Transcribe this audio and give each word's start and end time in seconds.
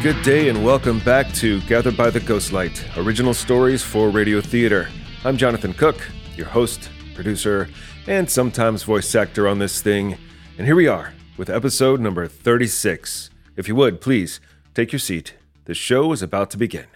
Good 0.00 0.22
day, 0.22 0.48
and 0.48 0.64
welcome 0.64 1.00
back 1.00 1.32
to 1.34 1.60
Gathered 1.62 1.96
by 1.96 2.08
the 2.10 2.20
Ghostlight 2.20 2.96
Original 2.96 3.34
Stories 3.34 3.82
for 3.82 4.10
Radio 4.10 4.40
Theater. 4.40 4.88
I'm 5.24 5.36
Jonathan 5.36 5.74
Cook, 5.74 5.96
your 6.36 6.46
host, 6.46 6.88
producer, 7.16 7.68
and 8.06 8.30
sometimes 8.30 8.84
voice 8.84 9.12
actor 9.16 9.48
on 9.48 9.58
this 9.58 9.82
thing. 9.82 10.16
And 10.56 10.68
here 10.68 10.76
we 10.76 10.86
are 10.86 11.14
with 11.36 11.50
episode 11.50 11.98
number 11.98 12.28
36. 12.28 13.30
If 13.56 13.66
you 13.66 13.74
would, 13.74 14.00
please 14.00 14.38
take 14.72 14.92
your 14.92 15.00
seat. 15.00 15.34
The 15.64 15.74
show 15.74 16.12
is 16.12 16.22
about 16.22 16.50
to 16.50 16.58
begin. 16.58 16.86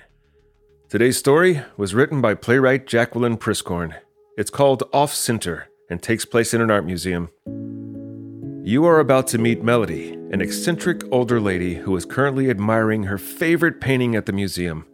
Today's 0.89 1.19
story 1.19 1.61
was 1.77 1.95
written 1.95 2.21
by 2.21 2.35
playwright 2.35 2.87
Jacquelyn 2.87 3.37
Priskorn. 3.37 3.97
It's 4.39 4.49
called 4.49 4.85
Off 4.93 5.13
Center 5.13 5.67
and 5.91 6.01
takes 6.01 6.25
place 6.25 6.55
in 6.55 6.61
an 6.61 6.71
art 6.71 6.87
museum. 6.87 7.31
You 8.65 8.85
are 8.85 9.01
about 9.01 9.27
to 9.29 9.39
meet 9.39 9.65
Melody, 9.65 10.17
an 10.33 10.41
eccentric 10.41 11.03
older 11.13 11.39
lady 11.39 11.75
who 11.75 11.95
is 11.95 12.07
currently 12.07 12.49
admiring 12.49 13.03
her 13.03 13.19
favorite 13.19 13.83
painting 13.83 14.17
at 14.17 14.25
the 14.25 14.33
museum. 14.33 14.87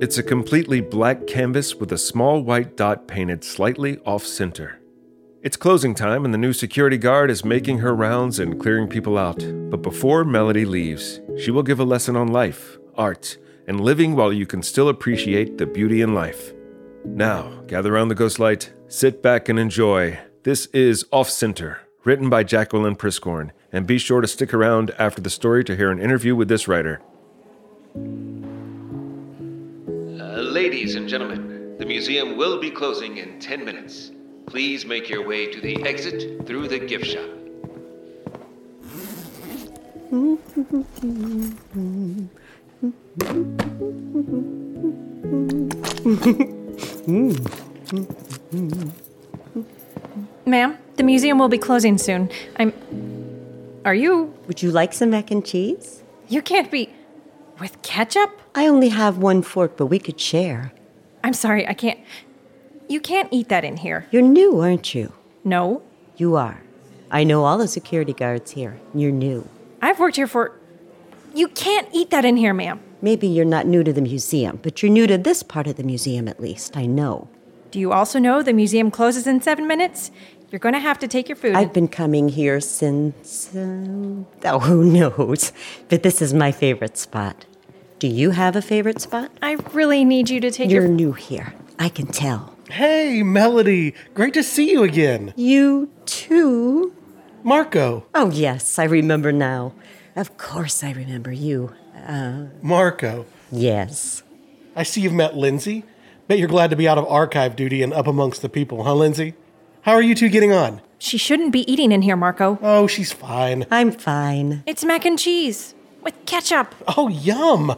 It's 0.00 0.18
a 0.18 0.22
completely 0.22 0.80
black 0.80 1.26
canvas 1.26 1.74
with 1.74 1.90
a 1.90 1.98
small 1.98 2.42
white 2.42 2.76
dot 2.76 3.08
painted 3.08 3.42
slightly 3.42 3.98
off 4.06 4.24
center. 4.24 4.78
It's 5.42 5.56
closing 5.56 5.96
time, 5.96 6.24
and 6.24 6.32
the 6.32 6.38
new 6.38 6.52
security 6.52 6.96
guard 6.96 7.28
is 7.28 7.44
making 7.44 7.78
her 7.78 7.92
rounds 7.92 8.38
and 8.38 8.58
clearing 8.60 8.88
people 8.88 9.18
out. 9.18 9.44
But 9.68 9.82
before 9.82 10.24
Melody 10.24 10.64
leaves, 10.64 11.20
she 11.38 11.50
will 11.50 11.64
give 11.64 11.80
a 11.80 11.84
lesson 11.84 12.14
on 12.14 12.28
life, 12.28 12.78
art, 12.96 13.36
and 13.66 13.80
living 13.80 14.14
while 14.14 14.32
you 14.32 14.46
can 14.46 14.62
still 14.62 14.88
appreciate 14.88 15.58
the 15.58 15.66
beauty 15.66 16.02
in 16.02 16.14
life. 16.14 16.52
Now, 17.04 17.62
gather 17.66 17.94
around 17.94 18.08
the 18.08 18.14
ghost 18.14 18.38
light, 18.38 18.72
sit 18.86 19.22
back, 19.22 19.48
and 19.48 19.58
enjoy. 19.58 20.20
This 20.44 20.66
is 20.66 21.04
Off 21.10 21.28
Center, 21.28 21.80
written 22.04 22.30
by 22.30 22.44
Jacquelyn 22.44 22.96
Priskorn, 22.96 23.50
and 23.74 23.86
be 23.88 23.98
sure 23.98 24.20
to 24.20 24.28
stick 24.28 24.54
around 24.54 24.92
after 25.00 25.20
the 25.20 25.28
story 25.28 25.64
to 25.64 25.74
hear 25.74 25.90
an 25.90 25.98
interview 25.98 26.36
with 26.36 26.46
this 26.46 26.68
writer. 26.68 27.02
Uh, 27.96 27.98
ladies 30.40 30.94
and 30.94 31.08
gentlemen, 31.08 31.76
the 31.78 31.84
museum 31.84 32.36
will 32.36 32.60
be 32.60 32.70
closing 32.70 33.16
in 33.16 33.40
10 33.40 33.64
minutes. 33.64 34.12
Please 34.46 34.86
make 34.86 35.08
your 35.08 35.26
way 35.26 35.50
to 35.50 35.60
the 35.60 35.82
exit 35.82 36.46
through 36.46 36.68
the 36.68 36.78
gift 36.78 37.06
shop. 37.06 37.28
Ma'am, 50.46 50.78
the 50.94 51.02
museum 51.02 51.38
will 51.38 51.48
be 51.48 51.58
closing 51.58 51.98
soon. 51.98 52.30
I'm. 52.56 52.72
Are 53.84 53.94
you. 53.94 54.34
Would 54.46 54.62
you 54.62 54.70
like 54.70 54.94
some 54.94 55.10
mac 55.10 55.30
and 55.30 55.44
cheese? 55.44 56.02
You 56.28 56.40
can't 56.40 56.70
be. 56.70 56.88
With 57.60 57.82
ketchup? 57.82 58.40
I 58.54 58.66
only 58.66 58.88
have 58.88 59.18
one 59.18 59.42
fork, 59.42 59.76
but 59.76 59.86
we 59.86 59.98
could 59.98 60.18
share. 60.18 60.72
I'm 61.22 61.34
sorry, 61.34 61.68
I 61.68 61.74
can't. 61.74 62.00
You 62.88 63.00
can't 63.00 63.28
eat 63.30 63.50
that 63.50 63.64
in 63.64 63.76
here. 63.76 64.06
You're 64.10 64.22
new, 64.22 64.60
aren't 64.60 64.94
you? 64.94 65.12
No. 65.44 65.82
You 66.16 66.36
are. 66.36 66.62
I 67.10 67.24
know 67.24 67.44
all 67.44 67.58
the 67.58 67.68
security 67.68 68.14
guards 68.14 68.52
here. 68.52 68.80
You're 68.94 69.12
new. 69.12 69.46
I've 69.82 70.00
worked 70.00 70.16
here 70.16 70.26
for. 70.26 70.58
You 71.34 71.48
can't 71.48 71.88
eat 71.92 72.10
that 72.10 72.24
in 72.24 72.36
here, 72.36 72.54
ma'am. 72.54 72.80
Maybe 73.02 73.26
you're 73.26 73.44
not 73.44 73.66
new 73.66 73.84
to 73.84 73.92
the 73.92 74.00
museum, 74.00 74.60
but 74.62 74.82
you're 74.82 74.90
new 74.90 75.06
to 75.06 75.18
this 75.18 75.42
part 75.42 75.66
of 75.66 75.76
the 75.76 75.82
museum 75.82 76.26
at 76.26 76.40
least. 76.40 76.74
I 76.76 76.86
know. 76.86 77.28
Do 77.70 77.78
you 77.78 77.92
also 77.92 78.18
know 78.18 78.42
the 78.42 78.52
museum 78.52 78.90
closes 78.90 79.26
in 79.26 79.42
seven 79.42 79.66
minutes? 79.66 80.10
You're 80.54 80.60
going 80.60 80.74
to 80.74 80.78
have 80.78 81.00
to 81.00 81.08
take 81.08 81.28
your 81.28 81.34
food. 81.34 81.56
I've 81.56 81.72
been 81.72 81.88
coming 81.88 82.28
here 82.28 82.60
since. 82.60 83.52
Uh, 83.56 84.22
oh, 84.44 84.58
who 84.60 84.84
knows? 84.84 85.52
But 85.88 86.04
this 86.04 86.22
is 86.22 86.32
my 86.32 86.52
favorite 86.52 86.96
spot. 86.96 87.44
Do 87.98 88.06
you 88.06 88.30
have 88.30 88.54
a 88.54 88.62
favorite 88.62 89.00
spot? 89.00 89.32
I 89.42 89.54
really 89.72 90.04
need 90.04 90.30
you 90.30 90.38
to 90.38 90.52
take 90.52 90.70
You're 90.70 90.84
your. 90.84 90.92
new 90.92 91.12
here. 91.12 91.54
I 91.80 91.88
can 91.88 92.06
tell. 92.06 92.56
Hey, 92.70 93.24
Melody. 93.24 93.96
Great 94.14 94.32
to 94.34 94.44
see 94.44 94.70
you 94.70 94.84
again. 94.84 95.34
You 95.34 95.90
too? 96.06 96.94
Marco. 97.42 98.06
Oh, 98.14 98.30
yes, 98.30 98.78
I 98.78 98.84
remember 98.84 99.32
now. 99.32 99.74
Of 100.14 100.36
course, 100.38 100.84
I 100.84 100.92
remember 100.92 101.32
you. 101.32 101.74
Uh, 102.06 102.44
Marco. 102.62 103.26
yes. 103.50 104.22
I 104.76 104.84
see 104.84 105.00
you've 105.00 105.12
met 105.14 105.36
Lindsay. 105.36 105.82
Bet 106.28 106.38
you're 106.38 106.46
glad 106.46 106.70
to 106.70 106.76
be 106.76 106.86
out 106.86 106.96
of 106.96 107.06
archive 107.08 107.56
duty 107.56 107.82
and 107.82 107.92
up 107.92 108.06
amongst 108.06 108.40
the 108.40 108.48
people, 108.48 108.84
huh, 108.84 108.94
Lindsay? 108.94 109.34
How 109.84 109.92
are 109.92 110.00
you 110.00 110.14
two 110.14 110.30
getting 110.30 110.50
on? 110.50 110.80
She 110.98 111.18
shouldn't 111.18 111.52
be 111.52 111.70
eating 111.70 111.92
in 111.92 112.00
here, 112.00 112.16
Marco. 112.16 112.58
Oh, 112.62 112.86
she's 112.86 113.12
fine. 113.12 113.66
I'm 113.70 113.92
fine. 113.92 114.62
It's 114.64 114.82
mac 114.82 115.04
and 115.04 115.18
cheese 115.18 115.74
with 116.00 116.14
ketchup. 116.24 116.74
Oh, 116.96 117.08
yum. 117.08 117.76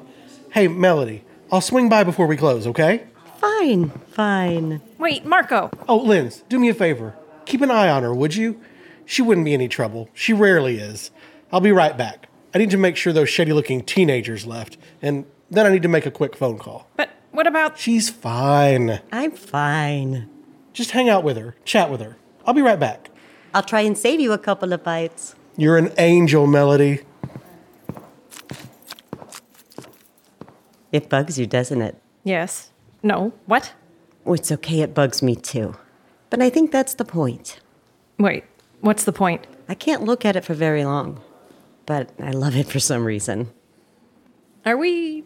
Hey, 0.52 0.68
Melody, 0.68 1.24
I'll 1.50 1.60
swing 1.60 1.88
by 1.88 2.04
before 2.04 2.28
we 2.28 2.36
close, 2.36 2.64
okay? 2.68 3.08
Fine, 3.38 3.90
fine. 4.12 4.80
Wait, 4.98 5.24
Marco. 5.26 5.68
Oh, 5.88 5.96
Linz, 5.96 6.44
do 6.48 6.60
me 6.60 6.68
a 6.68 6.74
favor. 6.74 7.16
Keep 7.44 7.62
an 7.62 7.72
eye 7.72 7.88
on 7.88 8.04
her, 8.04 8.14
would 8.14 8.36
you? 8.36 8.60
She 9.04 9.20
wouldn't 9.20 9.44
be 9.44 9.54
any 9.54 9.66
trouble. 9.66 10.08
She 10.14 10.32
rarely 10.32 10.78
is. 10.78 11.10
I'll 11.50 11.60
be 11.60 11.72
right 11.72 11.96
back. 11.96 12.28
I 12.54 12.58
need 12.58 12.70
to 12.70 12.78
make 12.78 12.96
sure 12.96 13.12
those 13.12 13.30
shady 13.30 13.52
looking 13.52 13.82
teenagers 13.82 14.46
left, 14.46 14.78
and 15.02 15.26
then 15.50 15.66
I 15.66 15.70
need 15.70 15.82
to 15.82 15.88
make 15.88 16.06
a 16.06 16.12
quick 16.12 16.36
phone 16.36 16.56
call. 16.56 16.88
But 16.96 17.10
what 17.32 17.48
about. 17.48 17.78
She's 17.78 18.08
fine. 18.08 19.00
I'm 19.10 19.32
fine. 19.32 20.28
Just 20.76 20.91
hang 20.91 21.09
out 21.09 21.25
with 21.25 21.38
her, 21.38 21.54
chat 21.64 21.91
with 21.91 22.03
her. 22.03 22.19
I'll 22.44 22.53
be 22.53 22.60
right 22.60 22.78
back. 22.78 23.09
I'll 23.54 23.62
try 23.62 23.81
and 23.81 23.97
save 23.97 24.20
you 24.20 24.32
a 24.32 24.38
couple 24.38 24.75
of 24.75 24.84
bites. 24.84 25.34
You're 25.56 25.78
an 25.78 25.91
angel, 25.97 26.47
Melody. 26.47 27.00
It 30.92 31.09
bugs 31.09 31.38
you, 31.38 31.47
doesn't 31.47 31.81
it? 31.81 31.97
Yes. 32.25 32.72
No. 33.03 33.32
What? 33.47 33.72
Oh, 34.26 34.34
it's 34.34 34.53
okay, 34.53 34.82
it 34.82 34.92
bugs 34.92 35.22
me 35.22 35.34
too. 35.34 35.76
But 36.28 36.42
I 36.42 36.50
think 36.50 36.72
that's 36.72 36.92
the 36.92 37.06
point. 37.06 37.59
Wait, 38.19 38.44
what's 38.82 39.04
the 39.04 39.15
point? 39.15 39.47
I 39.70 39.75
can't 39.75 40.04
look 40.04 40.26
at 40.26 40.36
it 40.36 40.44
for 40.44 40.53
very 40.53 40.84
long, 40.84 41.22
but 41.86 42.10
I 42.20 42.32
love 42.32 42.54
it 42.54 42.66
for 42.66 42.81
some 42.81 43.06
reason. 43.06 43.50
Are 44.66 44.76
we 44.76 45.25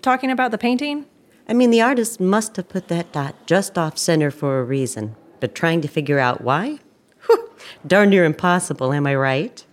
talking 0.00 0.30
about 0.30 0.52
the 0.52 0.58
painting? 0.58 1.04
I 1.48 1.52
mean, 1.52 1.70
the 1.70 1.80
artist 1.80 2.20
must 2.20 2.56
have 2.56 2.68
put 2.68 2.88
that 2.88 3.12
dot 3.12 3.46
just 3.46 3.78
off 3.78 3.98
center 3.98 4.30
for 4.30 4.58
a 4.58 4.64
reason, 4.64 5.14
but 5.40 5.54
trying 5.54 5.80
to 5.82 5.88
figure 5.88 6.18
out 6.18 6.40
why? 6.40 6.78
Whew, 7.26 7.50
darn 7.86 8.10
near 8.10 8.24
impossible, 8.24 8.92
am 8.92 9.06
I 9.06 9.14
right? 9.14 9.64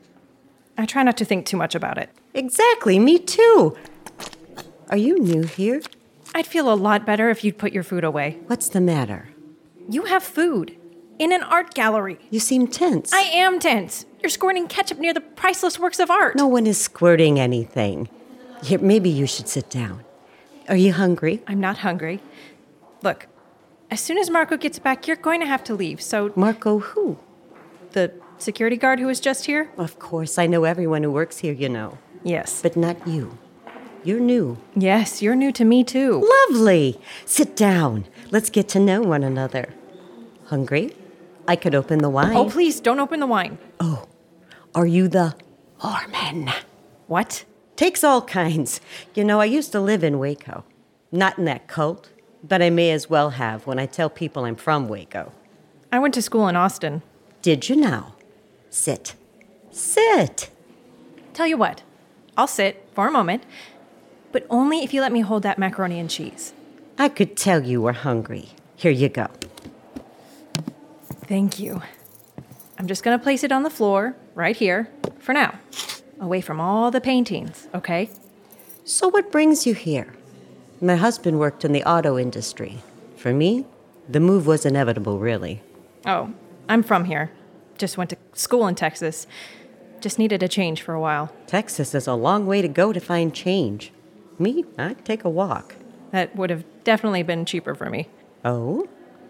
I 0.78 0.86
try 0.86 1.04
not 1.04 1.18
to 1.18 1.26
think 1.26 1.46
too 1.46 1.58
much 1.58 1.76
about 1.76 1.98
it. 1.98 2.10
Exactly, 2.34 3.00
me 3.00 3.20
too. 3.20 3.76
Are 4.90 4.98
you 4.98 5.20
new 5.20 5.44
here? 5.44 5.82
I'd 6.36 6.48
feel 6.48 6.72
a 6.72 6.76
lot 6.76 7.06
better 7.06 7.30
if 7.30 7.44
you'd 7.44 7.58
put 7.58 7.74
your 7.74 7.84
food 7.84 8.04
away. 8.04 8.38
What's 8.48 8.70
the 8.70 8.82
matter? 8.82 9.30
You 9.90 10.06
have 10.06 10.24
food 10.24 10.78
in 11.20 11.32
an 11.32 11.44
art 11.44 11.74
gallery. 11.74 12.20
You 12.30 12.40
seem 12.40 12.68
tense. 12.68 13.14
I 13.14 13.22
am 13.22 13.60
tense. 13.60 14.06
You're 14.22 14.30
squirting 14.30 14.68
ketchup 14.68 15.00
near 15.00 15.14
the 15.14 15.22
priceless 15.22 15.78
works 15.80 16.00
of 16.00 16.10
art. 16.10 16.36
No 16.36 16.48
one 16.48 16.66
is 16.66 16.80
squirting 16.80 17.40
anything. 17.40 18.10
Here, 18.64 18.80
maybe 18.80 19.10
you 19.10 19.28
should 19.28 19.48
sit 19.48 19.70
down. 19.70 20.04
Are 20.70 20.76
you 20.76 20.94
hungry? 20.94 21.42
I'm 21.48 21.60
not 21.60 21.80
hungry. 21.80 22.22
Look, 23.02 23.28
as 23.92 24.00
soon 24.00 24.18
as 24.18 24.30
Marco 24.30 24.58
gets 24.58 24.80
back, 24.80 25.08
you're 25.08 25.18
going 25.18 25.40
to 25.42 25.46
have 25.46 25.64
to 25.66 25.76
leave. 25.76 26.02
So, 26.02 26.32
Marco, 26.36 26.80
who? 26.80 27.20
the 27.94 28.12
security 28.38 28.76
guard 28.76 29.00
who 29.00 29.08
was 29.08 29.20
just 29.20 29.46
here? 29.46 29.72
Of 29.78 29.98
course, 30.00 30.38
I 30.38 30.48
know 30.48 30.66
everyone 30.66 31.04
who 31.04 31.12
works 31.12 31.40
here, 31.40 31.54
you 31.54 31.70
know. 31.70 31.98
Yes. 32.24 32.62
But 32.62 32.76
not 32.76 33.08
you. 33.08 33.38
You're 34.04 34.20
new. 34.20 34.58
yes, 34.76 35.22
you're 35.22 35.36
new 35.36 35.54
to 35.54 35.64
me 35.64 35.84
too. 35.84 36.28
Lovely. 36.50 37.00
Sit 37.26 37.56
down. 37.56 38.06
Let's 38.32 38.50
get 38.50 38.68
to 38.70 38.80
know 38.80 39.02
one 39.02 39.24
another. 39.24 39.74
Hungry? 40.48 40.94
I 41.48 41.56
could 41.56 41.74
open 41.74 42.00
the 42.00 42.10
wine. 42.10 42.36
Oh, 42.36 42.50
please 42.50 42.82
don't 42.82 43.00
open 43.00 43.22
the 43.22 43.28
wine. 43.28 43.58
Oh, 43.80 44.08
are 44.76 44.86
you 44.86 45.08
the 45.08 45.36
Mormon? 45.82 46.52
What? 47.08 47.46
Takes 47.76 48.04
all 48.04 48.22
kinds. 48.40 48.82
You 49.16 49.24
know, 49.24 49.40
I 49.40 49.46
used 49.46 49.72
to 49.72 49.80
live 49.80 50.04
in 50.04 50.20
Waco. 50.20 50.64
Not 51.12 51.38
in 51.38 51.46
that 51.46 51.68
cult, 51.68 52.10
but 52.44 52.62
I 52.62 52.70
may 52.70 52.92
as 52.92 53.10
well 53.10 53.32
have 53.32 53.68
when 53.68 53.80
I 53.80 53.86
tell 53.86 54.10
people 54.10 54.46
I'm 54.46 54.56
from 54.56 54.88
Waco. 54.88 55.32
I 55.92 56.00
went 56.00 56.14
to 56.16 56.22
school 56.22 56.48
in 56.48 56.56
Austin. 56.56 57.04
Did 57.42 57.70
you 57.70 57.76
now? 57.76 58.16
Sit. 58.70 59.16
Sit. 59.72 60.50
Tell 61.34 61.46
you 61.48 61.58
what, 61.58 61.84
I'll 62.38 62.48
sit 62.48 62.88
for 62.94 63.08
a 63.08 63.12
moment, 63.12 63.44
but 64.32 64.46
only 64.50 64.84
if 64.84 64.94
you 64.94 65.02
let 65.02 65.12
me 65.12 65.22
hold 65.22 65.44
that 65.44 65.58
macaroni 65.60 66.00
and 66.00 66.10
cheese. 66.10 66.54
I 66.98 67.10
could 67.10 67.36
tell 67.36 67.64
you 67.64 67.82
were 67.82 67.94
hungry. 67.94 68.50
Here 68.76 68.92
you 68.92 69.10
go. 69.10 69.28
Thank 71.26 71.60
you. 71.60 71.82
I'm 72.78 72.88
just 72.88 73.04
gonna 73.04 73.20
place 73.20 73.44
it 73.44 73.52
on 73.52 73.64
the 73.64 73.70
floor, 73.70 74.16
right 74.36 74.56
here, 74.56 74.90
for 75.20 75.34
now. 75.34 75.60
Away 76.20 76.42
from 76.42 76.60
all 76.60 76.92
the 76.92 77.02
paintings, 77.02 77.68
okay? 77.74 78.10
So, 78.86 79.08
what 79.08 79.32
brings 79.32 79.66
you 79.66 79.74
here? 79.74 80.14
My 80.82 80.96
husband 80.96 81.40
worked 81.40 81.64
in 81.64 81.72
the 81.72 81.84
auto 81.84 82.18
industry. 82.18 82.80
For 83.16 83.34
me, 83.34 83.66
the 84.08 84.20
move 84.20 84.46
was 84.46 84.66
inevitable, 84.66 85.20
really. 85.20 85.62
Oh, 86.06 86.34
I'm 86.68 86.84
from 86.84 87.06
here. 87.06 87.32
Just 87.78 87.98
went 87.98 88.10
to 88.10 88.18
school 88.34 88.68
in 88.68 88.76
Texas. 88.76 89.26
Just 90.02 90.20
needed 90.20 90.44
a 90.44 90.48
change 90.48 90.82
for 90.82 90.94
a 90.94 91.00
while. 91.00 91.34
Texas 91.48 91.96
is 91.96 92.08
a 92.08 92.14
long 92.14 92.46
way 92.46 92.62
to 92.62 92.68
go 92.68 92.92
to 92.92 93.00
find 93.00 93.34
change. 93.34 93.92
Me, 94.38 94.66
I'd 94.78 95.06
take 95.06 95.24
a 95.24 95.30
walk. 95.30 95.76
That 96.12 96.36
would 96.36 96.50
have 96.50 96.66
definitely 96.84 97.24
been 97.24 97.46
cheaper 97.46 97.76
for 97.76 97.90
me. 97.90 98.10
Oh? 98.44 98.88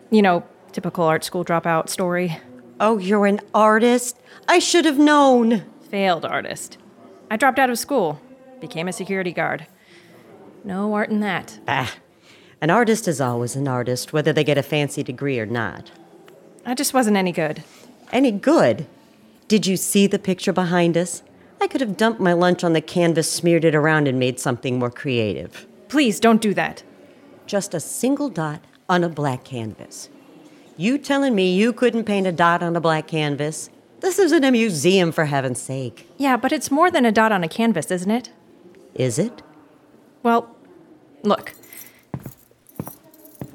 You 0.10 0.22
know, 0.22 0.44
typical 0.72 1.04
art 1.04 1.24
school 1.24 1.46
dropout 1.46 1.90
story. 1.90 2.38
Oh, 2.80 2.98
you're 2.98 3.28
an 3.28 3.40
artist? 3.54 4.18
I 4.48 4.60
should 4.60 4.86
have 4.86 4.98
known. 4.98 5.64
Failed 5.94 6.26
artist. 6.26 6.80
I 7.30 7.38
dropped 7.38 7.60
out 7.60 7.70
of 7.70 7.78
school, 7.78 8.20
became 8.60 8.88
a 8.88 8.92
security 8.92 9.32
guard. 9.32 9.68
No 10.64 10.92
art 10.96 11.12
in 11.12 11.20
that. 11.20 11.60
Ah, 11.68 11.94
an 12.60 12.72
artist 12.72 13.08
is 13.08 13.22
always 13.22 13.56
an 13.56 13.68
artist, 13.68 14.12
whether 14.12 14.34
they 14.34 14.44
get 14.44 14.58
a 14.58 14.64
fancy 14.64 15.04
degree 15.04 15.40
or 15.40 15.46
not. 15.46 15.92
I 16.66 16.74
just 16.74 16.96
wasn't 16.96 17.18
any 17.18 17.32
good. 17.32 17.64
Any 18.12 18.32
good? 18.32 18.88
Did 19.48 19.68
you 19.68 19.78
see 19.78 20.08
the 20.08 20.18
picture 20.18 20.52
behind 20.52 20.98
us? 20.98 21.22
I 21.62 21.68
could 21.68 21.82
have 21.82 21.96
dumped 21.96 22.20
my 22.20 22.34
lunch 22.34 22.64
on 22.64 22.74
the 22.74 22.82
canvas, 22.82 23.32
smeared 23.32 23.64
it 23.64 23.76
around, 23.76 24.08
and 24.08 24.18
made 24.18 24.40
something 24.40 24.80
more 24.80 24.90
creative. 24.90 25.68
Please 25.90 26.20
don't 26.20 26.42
do 26.42 26.56
that. 26.56 26.82
Just 27.46 27.76
a 27.76 27.80
single 27.80 28.30
dot 28.30 28.66
on 28.90 29.04
a 29.04 29.10
black 29.10 29.44
canvas. 29.44 30.10
You 30.76 30.98
telling 30.98 31.36
me 31.36 31.54
you 31.54 31.72
couldn't 31.72 32.06
paint 32.06 32.26
a 32.26 32.32
dot 32.32 32.64
on 32.64 32.76
a 32.76 32.82
black 32.82 33.06
canvas? 33.06 33.70
This 34.04 34.20
isn't 34.20 34.44
a 34.44 34.52
museum, 34.52 35.14
for 35.14 35.24
heaven's 35.24 35.62
sake. 35.62 36.10
Yeah, 36.18 36.36
but 36.36 36.52
it's 36.52 36.70
more 36.70 36.92
than 36.92 37.06
a 37.06 37.12
dot 37.12 37.32
on 37.32 37.42
a 37.42 37.48
canvas, 37.48 37.90
isn't 37.90 38.12
it? 38.12 38.32
Is 38.94 39.18
it? 39.18 39.42
Well, 40.22 40.54
look. 41.22 41.54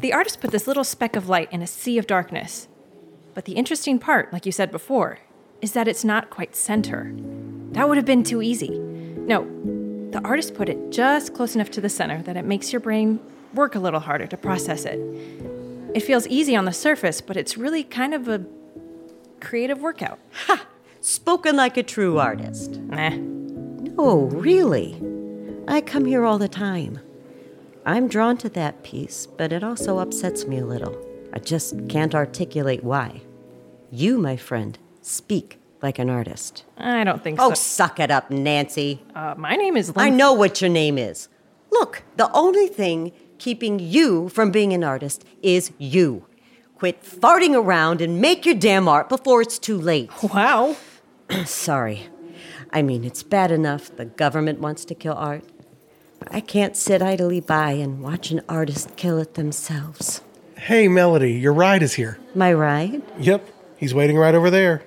The 0.00 0.14
artist 0.14 0.40
put 0.40 0.50
this 0.50 0.66
little 0.66 0.84
speck 0.84 1.16
of 1.16 1.28
light 1.28 1.52
in 1.52 1.60
a 1.60 1.66
sea 1.66 1.98
of 1.98 2.06
darkness. 2.06 2.66
But 3.34 3.44
the 3.44 3.52
interesting 3.52 3.98
part, 3.98 4.32
like 4.32 4.46
you 4.46 4.52
said 4.52 4.70
before, 4.70 5.18
is 5.60 5.72
that 5.72 5.86
it's 5.86 6.02
not 6.02 6.30
quite 6.30 6.56
center. 6.56 7.12
That 7.72 7.86
would 7.86 7.98
have 7.98 8.06
been 8.06 8.24
too 8.24 8.40
easy. 8.40 8.78
No, 8.78 9.44
the 10.12 10.22
artist 10.24 10.54
put 10.54 10.70
it 10.70 10.90
just 10.90 11.34
close 11.34 11.54
enough 11.56 11.70
to 11.72 11.82
the 11.82 11.90
center 11.90 12.22
that 12.22 12.38
it 12.38 12.46
makes 12.46 12.72
your 12.72 12.80
brain 12.80 13.20
work 13.52 13.74
a 13.74 13.80
little 13.80 14.00
harder 14.00 14.26
to 14.26 14.36
process 14.38 14.86
it. 14.86 14.98
It 15.94 16.00
feels 16.00 16.26
easy 16.28 16.56
on 16.56 16.64
the 16.64 16.72
surface, 16.72 17.20
but 17.20 17.36
it's 17.36 17.58
really 17.58 17.84
kind 17.84 18.14
of 18.14 18.28
a 18.28 18.46
creative 19.40 19.80
workout. 19.80 20.18
Ha! 20.46 20.66
Spoken 21.00 21.56
like 21.56 21.76
a 21.76 21.82
true 21.82 22.18
artist. 22.18 22.72
Nah. 22.72 23.10
No, 23.10 24.28
really. 24.32 25.00
I 25.66 25.80
come 25.80 26.04
here 26.04 26.24
all 26.24 26.38
the 26.38 26.48
time. 26.48 27.00
I'm 27.86 28.08
drawn 28.08 28.36
to 28.38 28.48
that 28.50 28.82
piece, 28.82 29.26
but 29.26 29.52
it 29.52 29.62
also 29.64 29.98
upsets 29.98 30.46
me 30.46 30.58
a 30.58 30.66
little. 30.66 30.96
I 31.32 31.38
just 31.38 31.88
can't 31.88 32.14
articulate 32.14 32.84
why. 32.84 33.22
You, 33.90 34.18
my 34.18 34.36
friend, 34.36 34.78
speak 35.00 35.58
like 35.80 35.98
an 35.98 36.10
artist. 36.10 36.64
I 36.76 37.04
don't 37.04 37.22
think 37.22 37.38
Oh, 37.40 37.48
so. 37.48 37.50
Oh, 37.52 37.54
suck 37.54 38.00
it 38.00 38.10
up, 38.10 38.30
Nancy. 38.30 39.00
Uh, 39.14 39.34
my 39.38 39.54
name 39.56 39.76
is 39.76 39.92
I 39.96 40.10
know 40.10 40.32
what 40.32 40.60
your 40.60 40.70
name 40.70 40.98
is. 40.98 41.28
Look, 41.70 42.02
the 42.16 42.30
only 42.32 42.66
thing 42.66 43.12
keeping 43.38 43.78
you 43.78 44.28
from 44.30 44.50
being 44.50 44.72
an 44.72 44.82
artist 44.84 45.24
is 45.42 45.70
you. 45.78 46.26
Quit 46.78 47.02
farting 47.02 47.56
around 47.56 48.00
and 48.00 48.20
make 48.20 48.46
your 48.46 48.54
damn 48.54 48.86
art 48.86 49.08
before 49.08 49.42
it's 49.42 49.58
too 49.58 49.76
late. 49.76 50.10
Wow. 50.22 50.76
Sorry. 51.44 52.08
I 52.72 52.82
mean, 52.82 53.04
it's 53.04 53.22
bad 53.22 53.50
enough 53.50 53.94
the 53.94 54.04
government 54.04 54.60
wants 54.60 54.84
to 54.86 54.94
kill 54.94 55.14
art. 55.14 55.44
I 56.30 56.40
can't 56.40 56.76
sit 56.76 57.02
idly 57.02 57.40
by 57.40 57.72
and 57.72 58.02
watch 58.02 58.30
an 58.30 58.42
artist 58.48 58.96
kill 58.96 59.18
it 59.18 59.34
themselves. 59.34 60.22
Hey, 60.56 60.88
Melody, 60.88 61.32
your 61.32 61.52
ride 61.52 61.82
is 61.82 61.94
here. 61.94 62.18
My 62.34 62.52
ride? 62.52 63.02
Yep, 63.18 63.48
he's 63.76 63.94
waiting 63.94 64.16
right 64.16 64.34
over 64.34 64.50
there. 64.50 64.82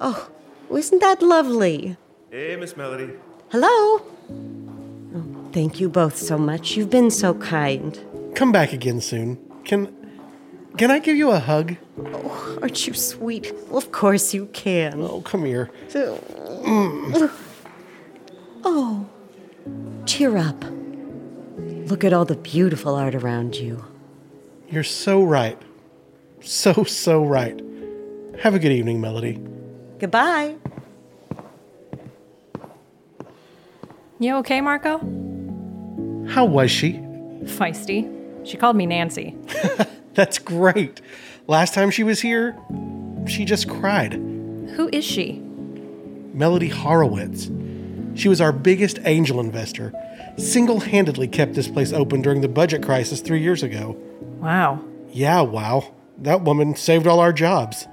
Oh, 0.00 0.28
isn't 0.70 1.00
that 1.00 1.22
lovely? 1.22 1.96
Hey, 2.30 2.56
Miss 2.56 2.76
Melody. 2.76 3.12
Hello? 3.50 3.68
Oh, 3.68 5.48
thank 5.52 5.80
you 5.80 5.88
both 5.88 6.16
so 6.16 6.38
much. 6.38 6.76
You've 6.76 6.90
been 6.90 7.10
so 7.10 7.34
kind. 7.34 7.98
Come 8.34 8.52
back 8.52 8.72
again 8.72 9.00
soon. 9.00 9.38
Can 9.64 9.94
can 10.78 10.90
I 10.92 11.00
give 11.00 11.16
you 11.16 11.30
a 11.32 11.40
hug? 11.40 11.76
Oh, 11.98 12.58
aren't 12.62 12.86
you 12.86 12.94
sweet? 12.94 13.52
Well, 13.66 13.78
of 13.78 13.90
course 13.92 14.32
you 14.32 14.46
can. 14.46 15.02
Oh, 15.02 15.20
come 15.20 15.44
here. 15.44 15.70
Oh, 18.64 19.06
cheer 20.06 20.36
up. 20.36 20.64
Look 21.90 22.04
at 22.04 22.12
all 22.12 22.24
the 22.24 22.36
beautiful 22.36 22.94
art 22.94 23.14
around 23.14 23.56
you. 23.56 23.84
You're 24.68 24.84
so 24.84 25.22
right. 25.22 25.60
So 26.40 26.84
so 26.84 27.24
right. 27.24 27.60
Have 28.40 28.54
a 28.54 28.58
good 28.58 28.72
evening, 28.72 29.00
Melody. 29.00 29.40
Goodbye. 29.98 30.54
You 34.20 34.36
okay, 34.36 34.60
Marco? 34.60 34.98
How 36.28 36.44
was 36.44 36.70
she? 36.70 36.92
Feisty. 37.44 38.46
She 38.46 38.56
called 38.56 38.76
me 38.76 38.86
Nancy. 38.86 39.36
That's 40.18 40.40
great. 40.40 41.00
Last 41.46 41.74
time 41.74 41.92
she 41.92 42.02
was 42.02 42.20
here, 42.20 42.58
she 43.28 43.44
just 43.44 43.68
cried. 43.68 44.14
Who 44.14 44.90
is 44.92 45.04
she? 45.04 45.34
Melody 46.34 46.66
Horowitz. 46.66 47.48
She 48.16 48.28
was 48.28 48.40
our 48.40 48.50
biggest 48.50 48.98
angel 49.04 49.38
investor. 49.38 49.92
Single 50.36 50.80
handedly 50.80 51.28
kept 51.28 51.54
this 51.54 51.68
place 51.68 51.92
open 51.92 52.20
during 52.20 52.40
the 52.40 52.48
budget 52.48 52.82
crisis 52.82 53.20
three 53.20 53.40
years 53.40 53.62
ago. 53.62 53.96
Wow. 54.40 54.82
Yeah, 55.10 55.42
wow. 55.42 55.94
That 56.18 56.42
woman 56.42 56.74
saved 56.74 57.06
all 57.06 57.20
our 57.20 57.32
jobs. 57.32 57.86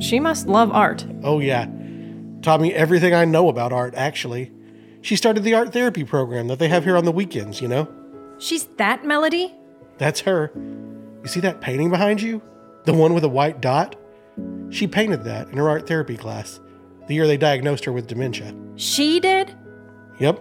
She 0.00 0.18
must 0.18 0.48
love 0.48 0.72
art. 0.72 1.06
Oh, 1.22 1.38
yeah. 1.38 1.66
Taught 2.42 2.60
me 2.60 2.74
everything 2.74 3.14
I 3.14 3.24
know 3.24 3.48
about 3.48 3.72
art, 3.72 3.94
actually. 3.94 4.50
She 5.00 5.14
started 5.14 5.44
the 5.44 5.54
art 5.54 5.72
therapy 5.72 6.02
program 6.02 6.48
that 6.48 6.58
they 6.58 6.66
have 6.66 6.82
here 6.82 6.96
on 6.96 7.04
the 7.04 7.12
weekends, 7.12 7.60
you 7.60 7.68
know? 7.68 7.86
She's 8.40 8.64
that 8.78 9.04
Melody? 9.04 9.54
That's 9.98 10.22
her. 10.22 10.50
You 11.24 11.28
see 11.30 11.40
that 11.40 11.62
painting 11.62 11.88
behind 11.88 12.20
you? 12.20 12.42
The 12.84 12.92
one 12.92 13.14
with 13.14 13.24
a 13.24 13.28
white 13.30 13.62
dot? 13.62 13.96
She 14.68 14.86
painted 14.86 15.24
that 15.24 15.48
in 15.48 15.56
her 15.56 15.70
art 15.70 15.88
therapy 15.88 16.18
class, 16.18 16.60
the 17.06 17.14
year 17.14 17.26
they 17.26 17.38
diagnosed 17.38 17.86
her 17.86 17.92
with 17.92 18.06
dementia. 18.06 18.54
She 18.76 19.20
did? 19.20 19.56
Yep. 20.20 20.38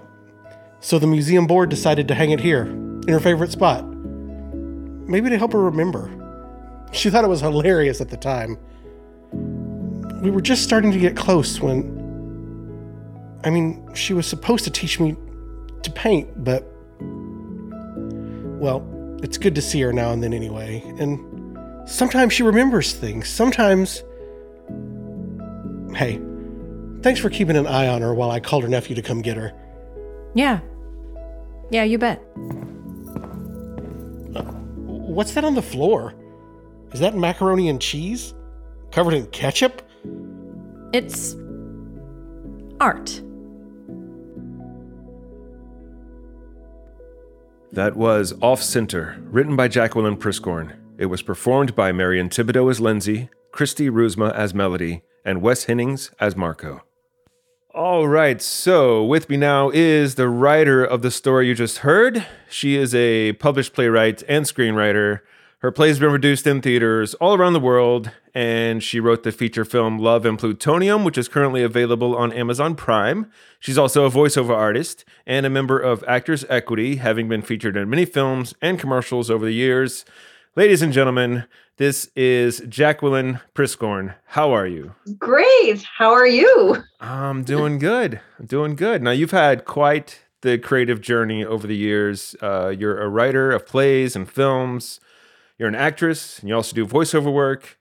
So 0.82 1.00
the 1.00 1.08
museum 1.08 1.48
board 1.48 1.70
decided 1.70 2.10
to 2.10 2.16
hang 2.16 2.32
it 2.32 2.42
here, 2.42 2.64
in 2.64 3.08
her 3.08 3.22
favorite 3.22 3.52
spot. 3.52 3.86
Maybe 3.86 5.30
to 5.30 5.38
help 5.38 5.54
her 5.54 5.62
remember. 5.62 6.12
She 6.92 7.10
thought 7.10 7.24
it 7.24 7.30
was 7.30 7.40
hilarious 7.40 8.02
at 8.02 8.10
the 8.10 8.18
time. 8.18 8.58
We 10.22 10.32
were 10.32 10.42
just 10.42 10.64
starting 10.64 10.92
to 10.92 11.00
get 11.00 11.16
close 11.16 11.62
when. 11.62 12.02
I 13.46 13.50
mean, 13.50 13.90
she 13.94 14.14
was 14.14 14.28
supposed 14.28 14.66
to 14.66 14.70
teach 14.70 15.00
me 15.00 15.16
to 15.82 15.92
paint, 15.92 16.44
but. 16.44 16.68
Well, 18.60 18.82
it's 19.24 19.38
good 19.38 19.56
to 19.56 19.62
see 19.62 19.82
her 19.82 19.94
now 19.94 20.12
and 20.12 20.22
then 20.22 20.34
anyway. 20.34 20.84
And 21.00 21.58
sometimes 21.90 22.34
she 22.34 22.44
remembers 22.44 22.94
things. 22.94 23.30
Sometimes. 23.30 24.04
Hey, 25.96 26.20
thanks 27.02 27.20
for 27.20 27.30
keeping 27.30 27.56
an 27.56 27.66
eye 27.66 27.88
on 27.88 28.02
her 28.02 28.14
while 28.14 28.32
I 28.32 28.40
called 28.40 28.64
her 28.64 28.70
nephew 28.70 28.96
to 28.96 29.02
come 29.02 29.22
get 29.22 29.38
her. 29.38 29.54
Yeah. 30.36 30.60
Yeah, 31.72 31.84
you 31.84 31.98
bet. 31.98 32.20
Uh, 34.36 34.44
what's 34.86 35.34
that 35.34 35.46
on 35.46 35.56
the 35.56 35.62
floor? 35.62 36.14
Is 36.92 37.00
that 37.00 37.16
macaroni 37.16 37.70
and 37.70 37.82
cheese? 37.82 38.34
Covered 38.92 39.14
in 39.14 39.26
ketchup? 39.28 39.82
It's 40.92 41.36
art. 42.80 43.22
That 47.74 47.96
was 47.96 48.36
Off 48.40 48.62
Center, 48.62 49.18
written 49.32 49.56
by 49.56 49.68
Jacquelyn 49.68 50.20
Priskorn. 50.20 50.76
It 51.00 51.08
was 51.08 51.24
performed 51.24 51.76
by 51.76 51.92
Marian 51.92 52.30
Thibodeau 52.30 52.70
as 52.70 52.80
Lindsay, 52.80 53.30
Christy 53.52 53.90
Roosma 53.90 54.32
as 54.36 54.54
Melody, 54.54 55.02
and 55.26 55.42
Wes 55.42 55.64
Hennings 55.64 56.12
as 56.20 56.36
Marco. 56.36 56.84
All 57.74 58.08
right, 58.08 58.40
so 58.44 59.04
with 59.04 59.28
me 59.28 59.38
now 59.38 59.72
is 59.74 60.14
the 60.14 60.30
writer 60.30 60.86
of 60.86 61.02
the 61.02 61.10
story 61.10 61.48
you 61.48 61.56
just 61.56 61.80
heard. 61.80 62.24
She 62.48 62.76
is 62.76 62.94
a 62.94 63.34
published 63.34 63.74
playwright 63.74 64.22
and 64.30 64.46
screenwriter. 64.46 65.22
Her 65.64 65.72
plays 65.72 65.96
have 65.96 66.02
been 66.02 66.10
produced 66.10 66.46
in 66.46 66.62
theaters 66.62 67.14
all 67.14 67.36
around 67.36 67.54
the 67.54 67.60
world, 67.62 68.12
and 68.36 68.84
she 68.84 69.00
wrote 69.00 69.24
the 69.24 69.32
feature 69.32 69.64
film 69.64 69.98
Love 69.98 70.26
and 70.26 70.38
Plutonium, 70.38 71.06
which 71.06 71.18
is 71.18 71.30
currently 71.30 71.64
available 71.64 72.18
on 72.18 72.34
Amazon 72.34 72.76
Prime. 72.76 73.32
She's 73.62 73.78
also 73.78 74.04
a 74.04 74.10
voiceover 74.10 74.54
artist 74.54 75.06
and 75.26 75.46
a 75.46 75.50
member 75.50 75.80
of 75.80 76.04
Actors 76.06 76.44
Equity, 76.50 76.98
having 76.98 77.30
been 77.30 77.42
featured 77.42 77.78
in 77.78 77.90
many 77.90 78.04
films 78.04 78.54
and 78.62 78.78
commercials 78.78 79.32
over 79.32 79.46
the 79.46 79.54
years. 79.54 80.04
Ladies 80.58 80.82
and 80.82 80.92
gentlemen, 80.92 81.46
this 81.78 82.10
is 82.14 82.60
Jacquelyn 82.60 83.40
Priskorn. 83.56 84.16
How 84.26 84.52
are 84.52 84.68
you? 84.68 84.94
Great. 85.18 85.82
How 85.84 86.12
are 86.12 86.28
you? 86.28 86.84
I'm 87.00 87.46
doing 87.46 87.80
good. 87.80 88.20
I'm 88.38 88.48
doing 88.48 88.76
good. 88.76 89.02
Now, 89.02 89.12
you've 89.12 89.32
had 89.32 89.64
quite 89.64 90.26
the 90.42 90.58
creative 90.58 91.00
journey 91.00 91.46
over 91.46 91.66
the 91.66 91.78
years. 91.78 92.36
Uh, 92.42 92.68
you're 92.78 93.02
a 93.02 93.08
writer 93.08 93.54
of 93.54 93.66
plays 93.66 94.14
and 94.14 94.30
films 94.30 95.00
you're 95.58 95.70
an 95.70 95.76
actress 95.76 96.40
and 96.40 96.50
you 96.50 96.56
also 96.56 96.76
do 96.76 96.86
voiceover 96.86 97.32
work. 97.32 97.78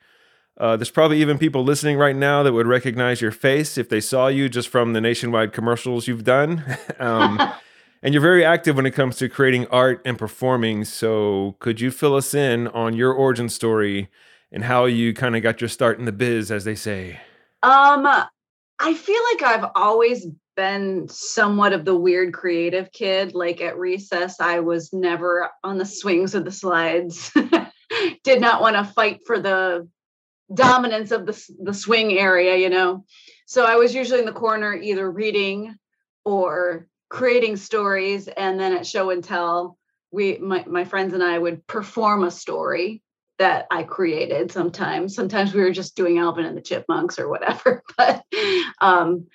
Uh, 0.58 0.76
there's 0.76 0.90
probably 0.90 1.20
even 1.20 1.38
people 1.38 1.64
listening 1.64 1.96
right 1.96 2.14
now 2.14 2.42
that 2.42 2.52
would 2.52 2.66
recognize 2.66 3.20
your 3.20 3.30
face 3.30 3.78
if 3.78 3.88
they 3.88 4.00
saw 4.00 4.28
you 4.28 4.48
just 4.48 4.68
from 4.68 4.92
the 4.92 5.00
nationwide 5.00 5.52
commercials 5.52 6.06
you've 6.06 6.24
done. 6.24 6.62
um, 6.98 7.40
and 8.02 8.12
you're 8.12 8.20
very 8.20 8.44
active 8.44 8.76
when 8.76 8.86
it 8.86 8.92
comes 8.92 9.16
to 9.16 9.28
creating 9.28 9.66
art 9.68 10.02
and 10.04 10.18
performing. 10.18 10.84
So, 10.84 11.56
could 11.58 11.80
you 11.80 11.90
fill 11.90 12.14
us 12.14 12.34
in 12.34 12.68
on 12.68 12.94
your 12.94 13.12
origin 13.12 13.48
story 13.48 14.08
and 14.50 14.64
how 14.64 14.84
you 14.84 15.14
kind 15.14 15.34
of 15.34 15.42
got 15.42 15.60
your 15.60 15.68
start 15.68 15.98
in 15.98 16.04
the 16.04 16.12
biz, 16.12 16.50
as 16.50 16.64
they 16.64 16.74
say? 16.74 17.20
Um, 17.62 18.06
I 18.06 18.94
feel 18.94 19.20
like 19.32 19.42
I've 19.42 19.70
always 19.74 20.26
been 20.56 21.08
somewhat 21.08 21.72
of 21.72 21.84
the 21.84 21.96
weird 21.96 22.34
creative 22.34 22.92
kid. 22.92 23.34
Like 23.34 23.60
at 23.60 23.78
recess, 23.78 24.40
I 24.40 24.60
was 24.60 24.92
never 24.92 25.50
on 25.64 25.78
the 25.78 25.86
swings 25.86 26.34
or 26.34 26.40
the 26.40 26.52
slides. 26.52 27.32
did 28.24 28.40
not 28.40 28.60
want 28.60 28.76
to 28.76 28.84
fight 28.84 29.20
for 29.26 29.40
the 29.40 29.88
dominance 30.52 31.10
of 31.10 31.26
the, 31.26 31.50
the 31.62 31.74
swing 31.74 32.18
area, 32.18 32.56
you 32.56 32.70
know. 32.70 33.04
So 33.46 33.64
I 33.64 33.76
was 33.76 33.94
usually 33.94 34.20
in 34.20 34.26
the 34.26 34.32
corner 34.32 34.74
either 34.74 35.10
reading 35.10 35.74
or 36.24 36.86
creating 37.08 37.56
stories. 37.56 38.28
And 38.28 38.58
then 38.58 38.72
at 38.72 38.86
show 38.86 39.10
and 39.10 39.22
tell, 39.22 39.76
we 40.10 40.38
my, 40.38 40.64
my 40.66 40.84
friends 40.84 41.14
and 41.14 41.22
I 41.22 41.38
would 41.38 41.66
perform 41.66 42.24
a 42.24 42.30
story 42.30 43.02
that 43.38 43.66
I 43.70 43.82
created 43.82 44.52
sometimes. 44.52 45.14
Sometimes 45.14 45.52
we 45.52 45.62
were 45.62 45.72
just 45.72 45.96
doing 45.96 46.18
Alvin 46.18 46.44
and 46.44 46.56
the 46.56 46.62
Chipmunks 46.62 47.18
or 47.18 47.28
whatever. 47.28 47.82
But 47.96 48.24
um, 48.80 49.26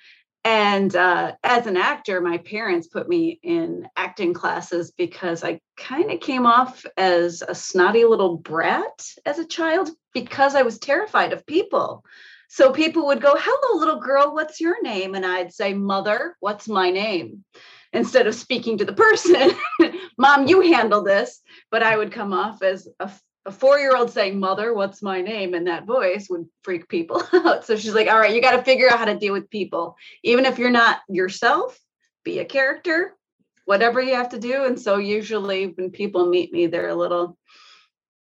and 0.44 0.94
uh, 0.94 1.32
as 1.42 1.66
an 1.66 1.76
actor, 1.76 2.20
my 2.20 2.38
parents 2.38 2.86
put 2.86 3.08
me 3.08 3.38
in 3.42 3.88
acting 3.96 4.32
classes 4.32 4.92
because 4.92 5.42
I 5.42 5.60
kind 5.76 6.10
of 6.10 6.20
came 6.20 6.46
off 6.46 6.86
as 6.96 7.42
a 7.46 7.54
snotty 7.54 8.04
little 8.04 8.36
brat 8.36 9.04
as 9.26 9.38
a 9.38 9.46
child 9.46 9.90
because 10.14 10.54
I 10.54 10.62
was 10.62 10.78
terrified 10.78 11.32
of 11.32 11.46
people. 11.46 12.04
So 12.48 12.72
people 12.72 13.06
would 13.06 13.20
go, 13.20 13.34
Hello, 13.36 13.78
little 13.78 14.00
girl, 14.00 14.32
what's 14.32 14.60
your 14.60 14.80
name? 14.82 15.14
And 15.14 15.26
I'd 15.26 15.52
say, 15.52 15.74
Mother, 15.74 16.36
what's 16.40 16.68
my 16.68 16.90
name? 16.90 17.44
Instead 17.92 18.26
of 18.26 18.34
speaking 18.34 18.78
to 18.78 18.84
the 18.84 18.92
person, 18.92 19.50
Mom, 20.18 20.46
you 20.46 20.60
handle 20.60 21.02
this. 21.02 21.40
But 21.70 21.82
I 21.82 21.96
would 21.96 22.12
come 22.12 22.32
off 22.32 22.62
as 22.62 22.88
a 23.00 23.10
a 23.48 23.50
four 23.50 23.78
year 23.78 23.96
old 23.96 24.10
saying, 24.10 24.38
Mother, 24.38 24.74
what's 24.74 25.02
my 25.02 25.20
name? 25.20 25.54
in 25.54 25.64
that 25.64 25.86
voice 25.86 26.28
would 26.28 26.46
freak 26.62 26.88
people 26.88 27.22
out. 27.32 27.64
So 27.64 27.76
she's 27.76 27.94
like, 27.94 28.08
All 28.08 28.20
right, 28.20 28.34
you 28.34 28.40
got 28.40 28.56
to 28.56 28.62
figure 28.62 28.88
out 28.88 28.98
how 28.98 29.06
to 29.06 29.18
deal 29.18 29.32
with 29.32 29.50
people. 29.50 29.96
Even 30.22 30.44
if 30.44 30.58
you're 30.58 30.70
not 30.70 31.00
yourself, 31.08 31.78
be 32.24 32.38
a 32.38 32.44
character, 32.44 33.16
whatever 33.64 34.00
you 34.00 34.14
have 34.14 34.28
to 34.30 34.38
do. 34.38 34.64
And 34.64 34.78
so 34.78 34.98
usually 34.98 35.66
when 35.66 35.90
people 35.90 36.28
meet 36.28 36.52
me, 36.52 36.66
they're 36.66 36.88
a 36.88 36.94
little, 36.94 37.38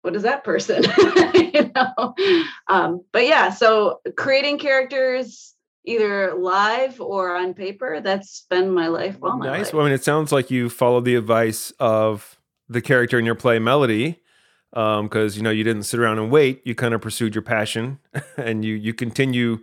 what 0.04 0.16
is 0.16 0.24
that 0.24 0.44
person? 0.44 0.84
you 1.34 1.72
know? 1.76 2.16
Um, 2.68 3.04
but 3.12 3.26
yeah, 3.26 3.50
so 3.50 4.00
creating 4.16 4.60
characters 4.60 5.56
either 5.84 6.36
live 6.36 7.02
or 7.02 7.36
on 7.36 7.54
paper, 7.54 8.02
that's 8.02 8.46
been 8.50 8.72
my 8.72 8.88
life. 8.88 9.18
All 9.22 9.38
my 9.38 9.48
nice. 9.48 9.68
Life. 9.68 9.74
Well, 9.74 9.82
I 9.84 9.86
mean, 9.86 9.96
it 9.96 10.04
sounds 10.04 10.32
like 10.32 10.52
you 10.52 10.70
followed 10.70 11.06
the 11.06 11.16
advice 11.16 11.72
of 11.80 12.38
the 12.70 12.82
character 12.82 13.18
in 13.18 13.26
your 13.26 13.36
play, 13.36 13.58
Melody 13.58 14.20
because 14.78 15.34
um, 15.34 15.38
you 15.38 15.42
know 15.42 15.50
you 15.50 15.64
didn't 15.64 15.84
sit 15.84 16.00
around 16.00 16.20
and 16.20 16.30
wait. 16.30 16.62
You 16.64 16.76
kind 16.76 16.94
of 16.94 17.02
pursued 17.02 17.34
your 17.34 17.42
passion, 17.42 17.98
and 18.38 18.64
you 18.64 18.76
you 18.76 18.94
continue 18.94 19.60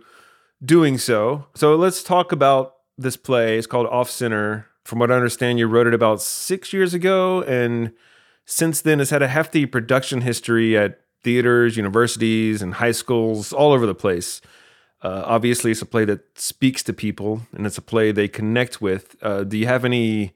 doing 0.63 0.97
so. 0.97 1.47
So 1.55 1.77
let's 1.77 2.03
talk 2.03 2.33
about 2.33 2.75
this 2.97 3.15
play. 3.15 3.57
It's 3.57 3.65
called 3.65 3.87
Off 3.87 4.09
Center. 4.09 4.67
From 4.83 4.99
what 4.99 5.11
I 5.11 5.15
understand, 5.15 5.57
you 5.57 5.67
wrote 5.67 5.87
it 5.87 5.93
about 5.93 6.21
six 6.21 6.73
years 6.73 6.93
ago, 6.93 7.43
and 7.43 7.93
since 8.45 8.81
then 8.81 8.99
it's 8.99 9.09
had 9.09 9.21
a 9.21 9.29
hefty 9.29 9.65
production 9.65 10.19
history 10.19 10.77
at 10.77 10.99
theaters, 11.23 11.77
universities, 11.77 12.61
and 12.61 12.73
high 12.73 12.91
schools 12.91 13.53
all 13.53 13.71
over 13.71 13.85
the 13.85 13.95
place. 13.95 14.41
Uh, 15.01 15.23
obviously, 15.25 15.71
it's 15.71 15.81
a 15.81 15.85
play 15.85 16.03
that 16.03 16.37
speaks 16.37 16.83
to 16.83 16.91
people, 16.91 17.41
and 17.53 17.65
it's 17.65 17.77
a 17.77 17.81
play 17.81 18.11
they 18.11 18.27
connect 18.27 18.81
with. 18.81 19.15
Uh, 19.21 19.45
do 19.45 19.57
you 19.57 19.65
have 19.65 19.85
any 19.85 20.33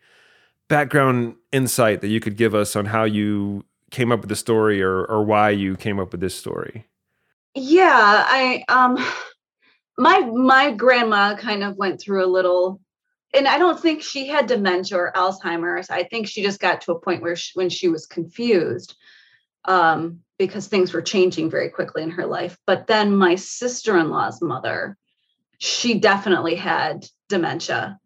background 0.70 1.36
insight 1.52 2.00
that 2.00 2.08
you 2.08 2.22
could 2.22 2.38
give 2.38 2.56
us 2.56 2.78
on 2.78 2.86
how 2.86 3.04
you 3.04 3.66
came 3.91 4.12
up 4.12 4.22
with 4.22 4.29
the 4.29 4.36
story 4.36 4.81
or 4.81 5.05
or 5.05 5.24
why 5.24 5.50
you 5.50 5.75
came 5.75 6.00
up 6.00 6.12
with 6.12 6.22
this 6.22 6.36
story. 6.36 6.86
Yeah, 7.55 7.91
I 7.93 8.63
um 8.69 8.98
my 9.98 10.19
my 10.19 10.72
grandma 10.72 11.36
kind 11.36 11.63
of 11.63 11.75
went 11.77 12.01
through 12.01 12.24
a 12.24 12.27
little 12.27 12.79
and 13.34 13.48
I 13.48 13.58
don't 13.58 13.79
think 13.79 14.01
she 14.01 14.27
had 14.27 14.48
dementia 14.48 14.98
or 14.98 15.12
Alzheimer's. 15.15 15.89
I 15.89 16.03
think 16.03 16.27
she 16.27 16.41
just 16.41 16.60
got 16.60 16.81
to 16.81 16.93
a 16.93 17.00
point 17.00 17.22
where 17.22 17.36
she, 17.36 17.51
when 17.53 17.69
she 17.69 17.88
was 17.88 18.08
confused 18.08 18.96
um, 19.65 20.22
because 20.39 20.67
things 20.67 20.93
were 20.93 21.01
changing 21.01 21.50
very 21.50 21.69
quickly 21.69 22.01
in 22.01 22.12
her 22.12 22.25
life. 22.25 22.58
But 22.65 22.88
then 22.88 23.15
my 23.15 23.36
sister-in-law's 23.36 24.41
mother, 24.41 24.98
she 25.60 26.00
definitely 26.00 26.55
had 26.55 27.05
dementia, 27.27 28.00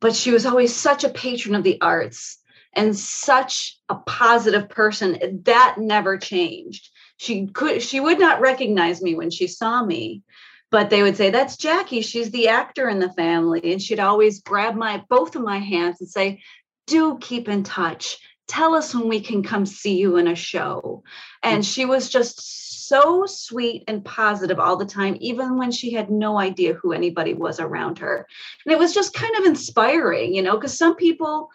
but 0.00 0.16
she 0.16 0.32
was 0.32 0.46
always 0.46 0.74
such 0.74 1.04
a 1.04 1.10
patron 1.10 1.54
of 1.54 1.62
the 1.62 1.80
arts 1.80 2.38
and 2.76 2.96
such 2.96 3.78
a 3.88 3.94
positive 3.94 4.68
person 4.68 5.40
that 5.44 5.76
never 5.78 6.18
changed. 6.18 6.90
She 7.16 7.46
could 7.46 7.82
she 7.82 7.98
would 7.98 8.20
not 8.20 8.40
recognize 8.40 9.02
me 9.02 9.14
when 9.14 9.30
she 9.30 9.46
saw 9.46 9.84
me 9.84 10.22
but 10.70 10.90
they 10.90 11.02
would 11.02 11.16
say 11.16 11.30
that's 11.30 11.56
jackie. 11.56 12.02
She's 12.02 12.30
the 12.30 12.48
actor 12.48 12.88
in 12.88 12.98
the 12.98 13.12
family. 13.12 13.72
And 13.72 13.80
she'd 13.80 14.00
always 14.00 14.40
grab 14.40 14.74
my 14.74 15.02
both 15.08 15.36
of 15.36 15.42
my 15.42 15.58
hands 15.58 16.00
and 16.00 16.08
say 16.08 16.42
do 16.86 17.18
keep 17.18 17.48
in 17.48 17.62
touch. 17.62 18.18
Tell 18.48 18.74
us 18.74 18.94
when 18.94 19.08
we 19.08 19.20
can 19.20 19.42
come 19.42 19.66
see 19.66 19.96
you 19.96 20.16
in 20.16 20.28
a 20.28 20.34
show. 20.34 21.02
And 21.42 21.64
she 21.64 21.84
was 21.84 22.08
just 22.10 22.88
so 22.88 23.26
sweet 23.26 23.82
and 23.88 24.04
positive 24.04 24.60
all 24.60 24.76
the 24.76 24.86
time 24.86 25.16
even 25.20 25.56
when 25.56 25.72
she 25.72 25.92
had 25.92 26.10
no 26.10 26.38
idea 26.38 26.74
who 26.74 26.92
anybody 26.92 27.34
was 27.34 27.58
around 27.58 27.98
her. 27.98 28.26
And 28.64 28.72
it 28.72 28.78
was 28.78 28.94
just 28.94 29.14
kind 29.14 29.34
of 29.36 29.44
inspiring 29.44 30.34
you 30.34 30.42
know 30.42 30.56
because 30.56 30.76
some 30.76 30.96
people 30.96 31.50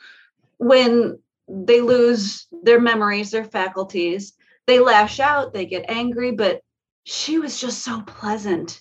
when 0.62 1.18
they 1.48 1.82
lose 1.82 2.46
their 2.51 2.80
memories, 2.80 3.32
their 3.32 3.44
faculties, 3.44 4.34
they 4.68 4.80
lash 4.80 5.20
out, 5.20 5.53
they 5.53 5.65
get 5.65 5.89
angry, 5.89 6.32
but 6.32 6.62
she 7.03 7.39
was 7.39 7.60
just 7.60 7.84
so 7.84 8.01
pleasant. 8.01 8.80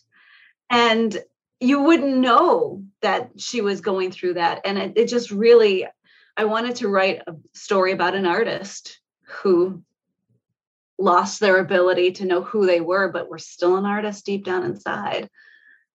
And 0.69 1.17
you 1.59 1.81
wouldn't 1.81 2.19
know 2.19 2.85
that 3.01 3.31
she 3.39 3.63
was 3.63 3.81
going 3.81 4.13
through 4.13 4.35
that. 4.35 4.61
And 4.67 4.77
it, 4.77 4.93
it 4.97 5.09
just 5.09 5.31
really, 5.31 5.87
I 6.37 6.45
wanted 6.45 6.77
to 6.77 6.89
write 6.89 7.23
a 7.27 7.35
story 7.55 7.93
about 7.93 8.15
an 8.15 8.27
artist 8.27 9.01
who 9.23 9.83
lost 10.99 11.41
their 11.41 11.61
ability 11.61 12.13
to 12.13 12.27
know 12.27 12.43
who 12.43 12.67
they 12.67 12.83
were, 12.83 13.11
but 13.11 13.31
were 13.31 13.39
still 13.39 13.79
an 13.79 13.87
artist 13.87 14.27
deep 14.27 14.45
down 14.45 14.65
inside 14.65 15.31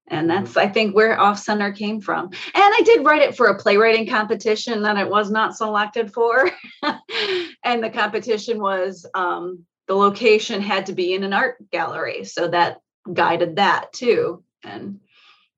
and 0.07 0.29
mm-hmm. 0.29 0.43
that's 0.43 0.57
i 0.57 0.67
think 0.67 0.95
where 0.95 1.19
off 1.19 1.39
center 1.39 1.71
came 1.71 2.01
from. 2.01 2.25
And 2.25 2.33
i 2.55 2.81
did 2.85 3.05
write 3.05 3.21
it 3.21 3.35
for 3.35 3.47
a 3.47 3.57
playwriting 3.57 4.07
competition 4.07 4.83
that 4.83 4.97
it 4.97 5.09
was 5.09 5.31
not 5.31 5.55
selected 5.55 6.13
for. 6.13 6.49
And 7.65 7.83
the 7.83 7.89
competition 7.89 8.61
was 8.61 9.07
um, 9.15 9.65
the 9.87 9.95
location 9.95 10.61
had 10.61 10.85
to 10.85 10.93
be 10.93 11.13
in 11.13 11.23
an 11.23 11.33
art 11.33 11.57
gallery. 11.71 12.23
So 12.23 12.47
that 12.49 12.81
guided 13.11 13.55
that 13.55 13.91
too. 13.91 14.43
And 14.63 14.99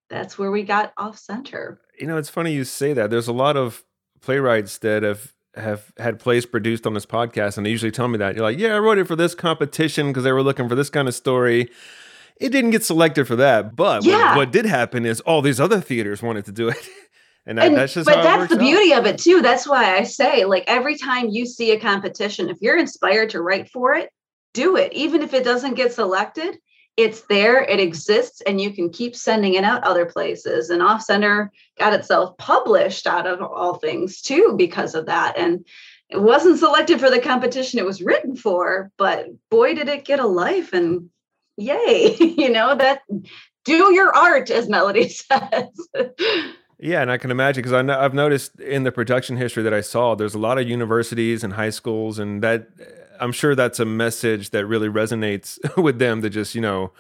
that's 0.09 0.37
where 0.39 0.51
we 0.51 0.63
got 0.63 0.93
off 0.97 1.17
center. 1.17 1.81
You 1.99 2.07
know 2.07 2.17
it's 2.17 2.29
funny 2.29 2.53
you 2.53 2.63
say 2.63 2.93
that. 2.93 3.09
There's 3.09 3.27
a 3.27 3.33
lot 3.33 3.57
of 3.57 3.83
playwrights 4.21 4.77
that 4.79 5.03
have 5.03 5.33
have 5.55 5.91
had 5.97 6.19
plays 6.19 6.45
produced 6.45 6.85
on 6.85 6.93
this 6.93 7.05
podcast 7.05 7.57
and 7.57 7.65
they 7.65 7.71
usually 7.71 7.91
tell 7.91 8.07
me 8.07 8.17
that. 8.19 8.35
You're 8.35 8.43
like 8.43 8.59
yeah 8.59 8.75
i 8.75 8.79
wrote 8.79 8.99
it 8.99 9.07
for 9.07 9.15
this 9.15 9.35
competition 9.35 10.07
because 10.07 10.23
they 10.23 10.31
were 10.31 10.43
looking 10.43 10.69
for 10.69 10.75
this 10.75 10.89
kind 10.89 11.07
of 11.07 11.15
story 11.15 11.69
it 12.39 12.49
didn't 12.49 12.71
get 12.71 12.83
selected 12.83 13.25
for 13.27 13.35
that. 13.37 13.75
But 13.75 14.03
yeah. 14.03 14.29
what, 14.29 14.37
what, 14.37 14.51
did 14.51 14.65
happen 14.65 15.05
is 15.05 15.21
all 15.21 15.41
these 15.41 15.59
other 15.59 15.81
theaters 15.81 16.21
wanted 16.21 16.45
to 16.45 16.51
do 16.51 16.69
it. 16.69 16.77
And, 17.49 17.61
and 17.61 17.77
that's 17.77 17.93
just 17.93 18.05
but 18.05 18.23
that's 18.23 18.51
the 18.51 18.59
beauty 18.59 18.91
of 18.91 19.05
it 19.05 19.17
too. 19.17 19.41
That's 19.41 19.65
why 19.65 19.95
I 19.95 20.03
say, 20.03 20.43
like 20.43 20.65
every 20.67 20.97
time 20.97 21.29
you 21.29 21.45
see 21.45 21.71
a 21.71 21.79
competition, 21.79 22.49
if 22.49 22.57
you're 22.59 22.77
inspired 22.77 23.29
to 23.29 23.41
write 23.41 23.69
for 23.69 23.93
it, 23.93 24.11
do 24.53 24.75
it. 24.75 24.91
Even 24.91 25.21
if 25.21 25.33
it 25.33 25.45
doesn't 25.45 25.75
get 25.75 25.93
selected, 25.93 26.57
it's 26.97 27.21
there, 27.29 27.63
it 27.63 27.79
exists, 27.79 28.41
and 28.41 28.59
you 28.59 28.71
can 28.71 28.89
keep 28.89 29.15
sending 29.15 29.53
it 29.53 29.63
out 29.63 29.83
other 29.83 30.05
places. 30.05 30.69
And 30.69 30.81
Off 30.81 31.03
Center 31.03 31.49
got 31.79 31.93
itself 31.93 32.37
published 32.37 33.07
out 33.07 33.27
of 33.27 33.41
all 33.41 33.75
things 33.75 34.21
too 34.21 34.55
because 34.57 34.93
of 34.93 35.05
that. 35.05 35.37
And 35.37 35.65
it 36.09 36.21
wasn't 36.21 36.59
selected 36.59 36.99
for 36.99 37.09
the 37.09 37.19
competition 37.19 37.79
it 37.79 37.85
was 37.85 38.01
written 38.01 38.35
for, 38.35 38.91
but 38.97 39.27
boy, 39.49 39.73
did 39.73 39.87
it 39.87 40.05
get 40.05 40.19
a 40.19 40.27
life 40.27 40.73
and 40.73 41.09
yay, 41.57 42.15
you 42.19 42.49
know, 42.49 42.75
that 42.75 43.01
do 43.65 43.93
your 43.93 44.15
art, 44.15 44.49
as 44.49 44.69
Melody 44.69 45.09
says. 45.09 45.69
Yeah, 46.79 47.01
and 47.01 47.11
I 47.11 47.17
can 47.17 47.31
imagine 47.31 47.63
because 47.63 47.73
I 47.73 48.03
I've 48.03 48.13
noticed 48.13 48.59
in 48.59 48.83
the 48.83 48.91
production 48.91 49.35
history 49.35 49.63
that 49.63 49.73
I 49.73 49.81
saw, 49.81 50.15
there's 50.15 50.35
a 50.35 50.39
lot 50.39 50.59
of 50.59 50.69
universities 50.69 51.43
and 51.43 51.53
high 51.53 51.71
schools, 51.71 52.19
and 52.19 52.43
that 52.43 52.67
I'm 53.19 53.31
sure 53.31 53.55
that's 53.55 53.79
a 53.79 53.85
message 53.85 54.51
that 54.51 54.65
really 54.65 54.87
resonates 54.87 55.57
with 55.81 55.99
them 55.99 56.21
to 56.21 56.29
just 56.29 56.53
you 56.55 56.61
know 56.61 56.91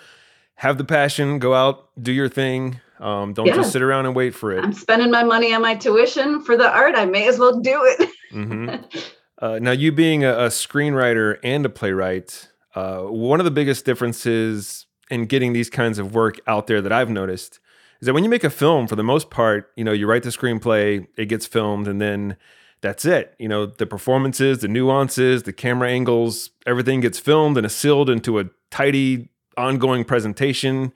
have 0.55 0.79
the 0.79 0.83
passion, 0.83 1.37
go 1.37 1.53
out, 1.53 1.89
do 2.01 2.11
your 2.11 2.29
thing. 2.29 2.79
Um, 2.99 3.33
don't 3.33 3.45
yeah. 3.45 3.55
just 3.55 3.71
sit 3.71 3.83
around 3.83 4.07
and 4.07 4.15
wait 4.15 4.33
for 4.33 4.51
it. 4.51 4.63
I'm 4.63 4.73
spending 4.73 5.11
my 5.11 5.23
money 5.23 5.53
on 5.53 5.61
my 5.61 5.75
tuition 5.75 6.41
for 6.41 6.57
the 6.57 6.67
art. 6.67 6.95
I 6.95 7.05
may 7.05 7.27
as 7.27 7.37
well 7.37 7.59
do 7.59 7.79
it. 7.83 8.09
mm-hmm. 8.33 9.01
uh, 9.37 9.59
now, 9.59 9.69
you 9.69 9.91
being 9.91 10.23
a, 10.23 10.33
a, 10.33 10.47
screenwriter 10.47 11.37
and 11.43 11.63
a 11.63 11.69
playwright, 11.69 12.47
uh, 12.77 13.01
one 13.01 13.39
of 13.39 13.43
the 13.43 13.49
biggest 13.49 13.85
differences 13.85 14.85
in 15.09 15.25
getting 15.25 15.51
these 15.51 15.67
kinds 15.67 15.97
of 15.97 16.13
work 16.13 16.39
out 16.45 16.67
there 16.67 16.79
that 16.79 16.91
I've 16.91 17.09
noticed 17.09 17.59
is 17.99 18.05
that 18.05 18.13
when 18.13 18.23
you 18.23 18.29
make 18.29 18.43
a 18.43 18.51
film, 18.51 18.85
for 18.85 18.95
the 18.95 19.03
most 19.03 19.31
part, 19.31 19.71
you 19.75 19.83
know, 19.83 19.91
you 19.91 20.05
write 20.05 20.21
the 20.21 20.29
screenplay, 20.29 21.07
it 21.17 21.25
gets 21.25 21.47
filmed, 21.47 21.87
and 21.87 21.99
then 21.99 22.37
that's 22.81 23.03
it. 23.03 23.33
You 23.39 23.47
know, 23.47 23.65
the 23.65 23.87
performances, 23.87 24.59
the 24.59 24.67
nuances, 24.67 25.41
the 25.41 25.53
camera 25.53 25.89
angles, 25.89 26.51
everything 26.67 27.01
gets 27.01 27.17
filmed 27.17 27.57
and 27.57 27.65
is 27.65 27.75
sealed 27.75 28.11
into 28.11 28.37
a 28.37 28.45
tidy, 28.69 29.29
ongoing 29.57 30.03
presentation. 30.03 30.93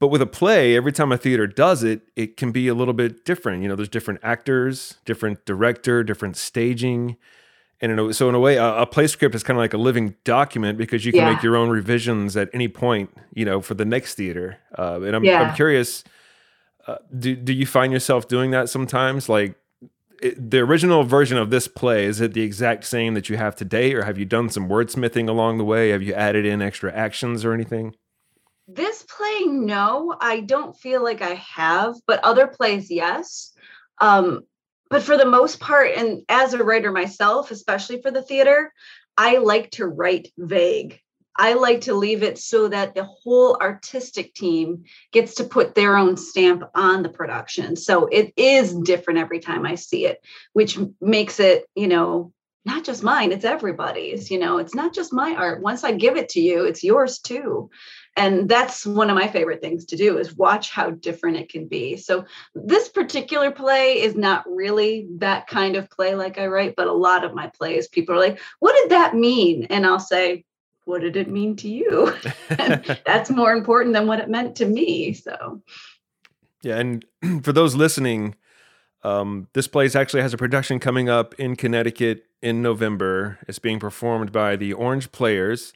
But 0.00 0.08
with 0.08 0.20
a 0.20 0.26
play, 0.26 0.76
every 0.76 0.92
time 0.92 1.10
a 1.10 1.16
theater 1.16 1.46
does 1.46 1.82
it, 1.82 2.02
it 2.16 2.36
can 2.36 2.52
be 2.52 2.68
a 2.68 2.74
little 2.74 2.92
bit 2.92 3.24
different. 3.24 3.62
You 3.62 3.70
know, 3.70 3.76
there's 3.76 3.88
different 3.88 4.20
actors, 4.22 4.98
different 5.06 5.46
director, 5.46 6.04
different 6.04 6.36
staging. 6.36 7.16
And 7.80 7.92
in 7.92 7.98
a, 7.98 8.12
so, 8.12 8.28
in 8.28 8.34
a 8.34 8.40
way, 8.40 8.56
a, 8.56 8.78
a 8.78 8.86
play 8.86 9.06
script 9.06 9.34
is 9.34 9.42
kind 9.42 9.56
of 9.56 9.62
like 9.62 9.72
a 9.72 9.78
living 9.78 10.16
document 10.24 10.78
because 10.78 11.04
you 11.04 11.12
can 11.12 11.20
yeah. 11.22 11.32
make 11.32 11.42
your 11.42 11.56
own 11.56 11.70
revisions 11.70 12.36
at 12.36 12.50
any 12.52 12.66
point, 12.66 13.10
you 13.32 13.44
know, 13.44 13.60
for 13.60 13.74
the 13.74 13.84
next 13.84 14.14
theater. 14.14 14.58
Uh, 14.76 15.00
and 15.02 15.14
I'm, 15.14 15.24
yeah. 15.24 15.42
I'm 15.42 15.54
curious 15.54 16.02
uh, 16.88 16.96
do 17.16 17.36
do 17.36 17.52
you 17.52 17.66
find 17.66 17.92
yourself 17.92 18.26
doing 18.26 18.50
that 18.50 18.70
sometimes? 18.70 19.28
Like 19.28 19.54
it, 20.22 20.50
the 20.50 20.60
original 20.60 21.04
version 21.04 21.36
of 21.36 21.50
this 21.50 21.68
play 21.68 22.06
is 22.06 22.20
it 22.20 22.32
the 22.32 22.40
exact 22.40 22.84
same 22.84 23.12
that 23.14 23.28
you 23.28 23.36
have 23.36 23.54
today, 23.54 23.92
or 23.92 24.04
have 24.04 24.18
you 24.18 24.24
done 24.24 24.48
some 24.48 24.68
wordsmithing 24.68 25.28
along 25.28 25.58
the 25.58 25.64
way? 25.64 25.90
Have 25.90 26.02
you 26.02 26.14
added 26.14 26.46
in 26.46 26.62
extra 26.62 26.92
actions 26.92 27.44
or 27.44 27.52
anything? 27.52 27.94
This 28.66 29.02
play, 29.04 29.44
no, 29.46 30.16
I 30.20 30.40
don't 30.40 30.76
feel 30.76 31.02
like 31.02 31.22
I 31.22 31.34
have, 31.34 31.94
but 32.06 32.24
other 32.24 32.46
plays, 32.46 32.90
yes. 32.90 33.52
Um, 34.00 34.42
but 34.90 35.02
for 35.02 35.16
the 35.16 35.26
most 35.26 35.60
part, 35.60 35.90
and 35.96 36.22
as 36.28 36.54
a 36.54 36.62
writer 36.62 36.92
myself, 36.92 37.50
especially 37.50 38.00
for 38.02 38.10
the 38.10 38.22
theater, 38.22 38.72
I 39.16 39.38
like 39.38 39.70
to 39.72 39.86
write 39.86 40.28
vague. 40.38 41.00
I 41.40 41.54
like 41.54 41.82
to 41.82 41.94
leave 41.94 42.24
it 42.24 42.36
so 42.36 42.68
that 42.68 42.94
the 42.94 43.04
whole 43.04 43.56
artistic 43.60 44.34
team 44.34 44.84
gets 45.12 45.36
to 45.36 45.44
put 45.44 45.74
their 45.74 45.96
own 45.96 46.16
stamp 46.16 46.64
on 46.74 47.02
the 47.04 47.08
production. 47.08 47.76
So 47.76 48.06
it 48.06 48.32
is 48.36 48.74
different 48.74 49.20
every 49.20 49.38
time 49.38 49.64
I 49.64 49.76
see 49.76 50.06
it, 50.06 50.20
which 50.52 50.78
makes 51.00 51.38
it, 51.38 51.66
you 51.76 51.86
know, 51.86 52.32
not 52.64 52.84
just 52.84 53.04
mine, 53.04 53.30
it's 53.30 53.44
everybody's, 53.44 54.30
you 54.30 54.38
know, 54.38 54.58
it's 54.58 54.74
not 54.74 54.92
just 54.92 55.12
my 55.12 55.34
art. 55.34 55.62
Once 55.62 55.84
I 55.84 55.92
give 55.92 56.16
it 56.16 56.28
to 56.30 56.40
you, 56.40 56.64
it's 56.64 56.84
yours 56.84 57.18
too. 57.20 57.70
And 58.18 58.48
that's 58.48 58.84
one 58.84 59.10
of 59.10 59.14
my 59.14 59.28
favorite 59.28 59.60
things 59.60 59.84
to 59.86 59.96
do 59.96 60.18
is 60.18 60.34
watch 60.34 60.70
how 60.70 60.90
different 60.90 61.36
it 61.36 61.48
can 61.48 61.68
be. 61.68 61.96
So 61.96 62.24
this 62.52 62.88
particular 62.88 63.52
play 63.52 64.02
is 64.02 64.16
not 64.16 64.44
really 64.50 65.06
that 65.18 65.46
kind 65.46 65.76
of 65.76 65.88
play 65.88 66.16
like 66.16 66.36
I 66.36 66.48
write, 66.48 66.74
but 66.74 66.88
a 66.88 66.92
lot 66.92 67.24
of 67.24 67.32
my 67.32 67.46
plays, 67.46 67.86
people 67.86 68.16
are 68.16 68.18
like, 68.18 68.40
what 68.58 68.74
did 68.74 68.90
that 68.90 69.14
mean? 69.14 69.68
And 69.70 69.86
I'll 69.86 70.00
say, 70.00 70.44
what 70.84 71.02
did 71.02 71.16
it 71.16 71.30
mean 71.30 71.54
to 71.56 71.68
you? 71.68 72.12
that's 73.06 73.30
more 73.30 73.52
important 73.52 73.94
than 73.94 74.08
what 74.08 74.18
it 74.18 74.28
meant 74.28 74.56
to 74.56 74.66
me. 74.66 75.12
So, 75.12 75.62
yeah. 76.62 76.78
And 76.78 77.04
for 77.44 77.52
those 77.52 77.76
listening, 77.76 78.34
um, 79.04 79.46
this 79.52 79.68
place 79.68 79.94
actually 79.94 80.22
has 80.22 80.34
a 80.34 80.38
production 80.38 80.80
coming 80.80 81.08
up 81.08 81.36
in 81.36 81.54
Connecticut 81.54 82.24
in 82.42 82.62
November. 82.62 83.38
It's 83.46 83.60
being 83.60 83.78
performed 83.78 84.32
by 84.32 84.56
the 84.56 84.72
Orange 84.72 85.12
Players. 85.12 85.72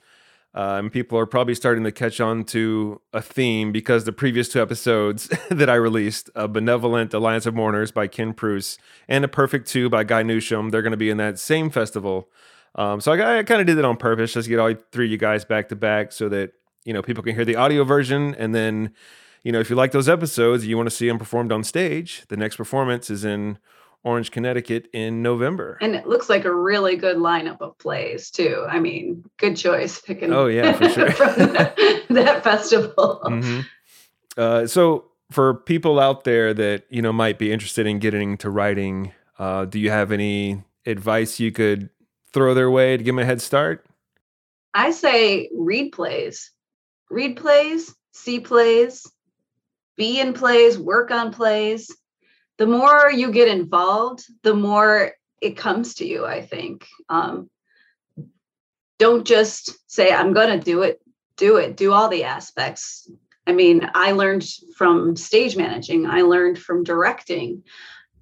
Uh, 0.55 0.77
and 0.79 0.93
people 0.93 1.19
are 1.19 1.25
probably 1.25 1.55
starting 1.55 1.83
to 1.83 1.91
catch 1.91 2.21
on 2.21 2.45
to 2.45 3.01
a 3.15 3.23
theme 3.23 3.73
because 3.73 4.05
the 4.05 4.13
previous 4.13 4.51
two 4.51 4.61
episodes 4.61 5.29
that 5.51 5.71
I 5.71 5.75
released, 5.75 6.29
a 6.35 6.47
Benevolent 6.47 7.15
Alliance 7.15 7.47
of 7.47 7.55
Mourners 7.55 7.91
by 7.91 8.07
Ken 8.07 8.35
Pruce 8.35 8.77
and 9.09 9.25
A 9.25 9.29
Perfect 9.29 9.67
Two 9.67 9.89
by 9.89 10.05
Guy 10.05 10.23
Newsham, 10.23 10.71
they're 10.71 10.83
going 10.83 10.91
to 10.91 10.99
be 10.99 11.09
in 11.09 11.17
that 11.17 11.39
same 11.39 11.71
festival. 11.71 12.29
Um, 12.75 13.01
so 13.01 13.13
I, 13.13 13.39
I 13.39 13.43
kind 13.45 13.61
of 13.61 13.67
did 13.67 13.79
it 13.79 13.85
on 13.85 13.97
purpose, 13.97 14.35
just 14.35 14.45
to 14.45 14.51
get 14.51 14.59
all 14.59 14.75
three 14.93 15.07
of 15.07 15.11
you 15.11 15.19
guys 15.19 15.45
back 15.45 15.69
to 15.71 15.77
back, 15.77 16.13
so 16.13 16.29
that 16.29 16.53
you 16.85 16.93
know 16.93 17.03
people 17.03 17.23
can 17.23 17.35
hear 17.35 17.45
the 17.45 17.57
audio 17.57 17.85
version, 17.85 18.35
and 18.35 18.55
then 18.55 18.93
you 19.43 19.53
know 19.53 19.61
if 19.61 19.71
you 19.71 19.77
like 19.77 19.93
those 19.93 20.09
episodes, 20.09 20.67
you 20.67 20.77
want 20.77 20.89
to 20.89 20.95
see 20.95 21.09
them 21.09 21.19
performed 21.19 21.53
on 21.53 21.65
stage. 21.65 22.25
The 22.29 22.37
next 22.37 22.57
performance 22.57 23.11
is 23.11 23.25
in 23.25 23.59
Orange, 24.05 24.31
Connecticut 24.33 24.89
in 24.93 25.23
November. 25.23 25.79
And 25.81 25.95
it 25.95 26.09
looks 26.09 26.29
like 26.29 26.45
a 26.45 26.55
really 26.55 26.97
good 26.97 27.17
lineup 27.17 27.61
of 27.61 27.79
plays 27.79 28.31
too. 28.31 28.67
I 28.69 28.81
mean, 28.81 29.25
good 29.37 29.57
choice 29.57 30.01
picking. 30.01 30.33
Oh 30.33 30.47
yeah, 30.47 30.73
for 30.73 30.89
sure. 30.89 31.09
that, 31.11 32.05
that, 32.11 32.43
festival. 32.43 33.21
Mm-hmm. 33.25 33.61
Uh, 34.37 34.67
so 34.67 35.05
for 35.31 35.55
people 35.55 36.01
out 36.01 36.25
there 36.25 36.53
that 36.53 36.85
you 36.91 37.01
know 37.01 37.13
might 37.13 37.39
be 37.39 37.53
interested 37.53 37.87
in 37.87 38.01
getting 38.01 38.37
to 38.39 38.51
writing, 38.51 39.13
uh, 39.39 39.67
do 39.67 39.79
you 39.79 39.91
have 39.91 40.11
any 40.11 40.65
advice 40.85 41.39
you 41.39 41.53
could 41.53 41.89
throw 42.33 42.55
their 42.55 42.71
way 42.71 42.97
to 42.97 43.05
give 43.05 43.15
them 43.15 43.23
a 43.23 43.25
head 43.25 43.41
start? 43.41 43.87
I 44.75 44.91
say 44.91 45.49
read 45.55 45.93
plays, 45.93 46.51
read 47.09 47.37
plays, 47.37 47.95
see 48.13 48.41
plays, 48.41 49.11
be 49.97 50.19
in 50.19 50.33
plays, 50.33 50.79
work 50.79 51.11
on 51.11 51.33
plays. 51.33 51.95
The 52.63 52.69
more 52.69 53.11
you 53.11 53.33
get 53.33 53.49
involved, 53.49 54.25
the 54.45 54.55
more 54.55 55.15
it 55.41 55.57
comes 55.57 55.95
to 55.95 56.07
you, 56.07 56.25
I 56.25 56.43
think. 56.43 56.87
Um, 57.09 57.51
don't 59.01 59.27
just 59.27 59.91
say, 59.91 60.13
I'm 60.13 60.33
going 60.33 60.57
to 60.57 60.65
do 60.65 60.83
it, 60.83 61.03
do 61.37 61.57
it, 61.57 61.77
do 61.77 61.93
all 61.93 62.09
the 62.09 62.23
aspects. 62.23 63.11
I 63.49 63.53
mean, 63.53 63.91
I 63.97 64.13
learned 64.13 64.47
from 64.77 65.17
stage 65.17 65.57
managing, 65.57 66.07
I 66.07 66.23
learned 66.23 66.57
from 66.57 66.85
directing 66.85 67.65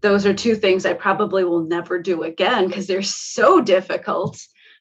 those 0.01 0.25
are 0.25 0.33
two 0.33 0.55
things 0.55 0.87
I 0.87 0.95
probably 0.95 1.45
will 1.45 1.65
never 1.65 2.01
do 2.01 2.23
again 2.23 2.67
because 2.67 2.87
they're 2.87 3.03
so 3.03 3.61
difficult. 3.61 4.41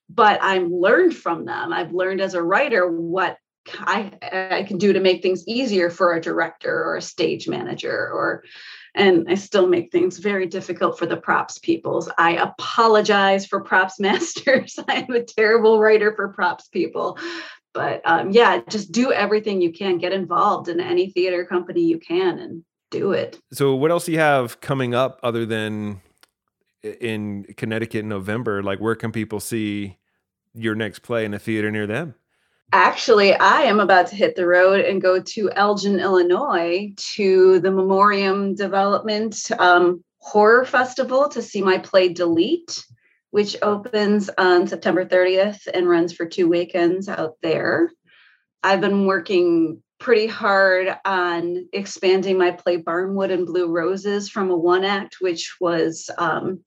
But 0.09 0.41
I've 0.41 0.69
learned 0.69 1.17
from 1.17 1.43
them. 1.43 1.73
I've 1.73 1.91
learned 1.91 2.21
as 2.21 2.33
a 2.33 2.41
writer 2.41 2.89
what 2.89 3.35
I, 3.81 4.13
I 4.21 4.63
can 4.63 4.77
do 4.77 4.93
to 4.93 5.01
make 5.01 5.21
things 5.21 5.45
easier 5.49 5.89
for 5.89 6.13
a 6.13 6.21
director 6.21 6.73
or 6.73 6.95
a 6.95 7.01
stage 7.01 7.49
manager 7.49 7.91
or 7.91 8.45
and 8.95 9.25
I 9.29 9.35
still 9.35 9.67
make 9.67 9.91
things 9.91 10.17
very 10.17 10.45
difficult 10.45 10.97
for 10.97 11.05
the 11.05 11.17
props 11.17 11.57
peoples. 11.57 12.09
I 12.17 12.31
apologize 12.37 13.45
for 13.45 13.61
props 13.61 13.99
masters. 13.99 14.77
I'm 14.87 15.11
a 15.11 15.23
terrible 15.23 15.79
writer 15.79 16.13
for 16.15 16.29
props 16.29 16.67
people. 16.67 17.17
But 17.73 18.01
um, 18.05 18.31
yeah, 18.31 18.61
just 18.69 18.91
do 18.91 19.11
everything 19.11 19.61
you 19.61 19.71
can. 19.71 19.99
Get 19.99 20.11
involved 20.11 20.69
in 20.69 20.79
any 20.79 21.11
theater 21.11 21.45
company 21.45 21.81
you 21.81 21.99
can 21.99 22.39
and 22.39 22.63
do 22.89 23.11
it. 23.11 23.39
So, 23.53 23.75
what 23.75 23.91
else 23.91 24.05
do 24.05 24.11
you 24.11 24.19
have 24.19 24.59
coming 24.59 24.95
up 24.95 25.19
other 25.21 25.45
than 25.45 26.01
in 26.83 27.45
Connecticut 27.57 27.99
in 28.01 28.09
November? 28.09 28.63
Like, 28.63 28.79
where 28.79 28.95
can 28.95 29.11
people 29.11 29.39
see 29.39 29.97
your 30.53 30.75
next 30.75 30.99
play 30.99 31.25
in 31.25 31.33
a 31.33 31.39
theater 31.39 31.69
near 31.69 31.85
them? 31.85 32.15
Actually, 32.71 33.33
I 33.33 33.61
am 33.61 33.79
about 33.79 34.07
to 34.07 34.15
hit 34.15 34.35
the 34.35 34.45
road 34.45 34.81
and 34.81 35.01
go 35.01 35.19
to 35.19 35.51
Elgin, 35.51 35.99
Illinois, 35.99 36.93
to 37.13 37.59
the 37.59 37.71
Memoriam 37.71 38.53
Development 38.53 39.35
um, 39.57 40.03
Horror 40.19 40.65
Festival 40.65 41.29
to 41.29 41.41
see 41.41 41.63
my 41.63 41.79
play 41.79 42.09
Delete, 42.09 42.85
which 43.31 43.57
opens 43.63 44.29
on 44.37 44.67
September 44.67 45.03
30th 45.03 45.67
and 45.73 45.89
runs 45.89 46.13
for 46.13 46.27
two 46.27 46.47
weekends 46.47 47.09
out 47.09 47.37
there. 47.41 47.91
I've 48.61 48.81
been 48.81 49.07
working 49.07 49.81
pretty 49.99 50.27
hard 50.27 50.95
on 51.05 51.67
expanding 51.73 52.37
my 52.37 52.51
play 52.51 52.77
Barnwood 52.77 53.31
and 53.31 53.47
Blue 53.47 53.67
Roses 53.67 54.29
from 54.29 54.51
a 54.51 54.57
one 54.57 54.83
act, 54.83 55.17
which 55.21 55.55
was 55.59 56.09
um, 56.19 56.63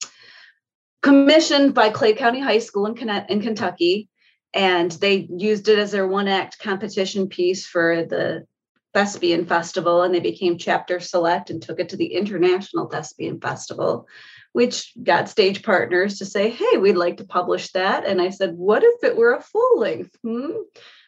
commissioned 1.00 1.74
by 1.74 1.90
Clay 1.90 2.14
County 2.14 2.40
High 2.40 2.58
School 2.58 2.86
in, 2.86 3.08
in 3.28 3.40
Kentucky. 3.40 4.08
And 4.54 4.90
they 4.90 5.28
used 5.30 5.68
it 5.68 5.78
as 5.78 5.92
their 5.92 6.06
one 6.06 6.28
act 6.28 6.58
competition 6.58 7.28
piece 7.28 7.66
for 7.66 8.04
the 8.04 8.46
Thespian 8.94 9.46
Festival, 9.46 10.02
and 10.02 10.14
they 10.14 10.20
became 10.20 10.58
chapter 10.58 11.00
select 11.00 11.50
and 11.50 11.62
took 11.62 11.80
it 11.80 11.88
to 11.90 11.96
the 11.96 12.12
International 12.14 12.88
Thespian 12.88 13.40
Festival, 13.40 14.06
which 14.52 14.92
got 15.02 15.30
stage 15.30 15.62
partners 15.62 16.18
to 16.18 16.26
say, 16.26 16.50
Hey, 16.50 16.76
we'd 16.76 16.96
like 16.96 17.16
to 17.16 17.24
publish 17.24 17.72
that. 17.72 18.04
And 18.04 18.20
I 18.20 18.28
said, 18.28 18.54
What 18.54 18.82
if 18.84 19.02
it 19.02 19.16
were 19.16 19.34
a 19.34 19.40
full 19.40 19.78
length? 19.78 20.14
Hmm? 20.22 20.50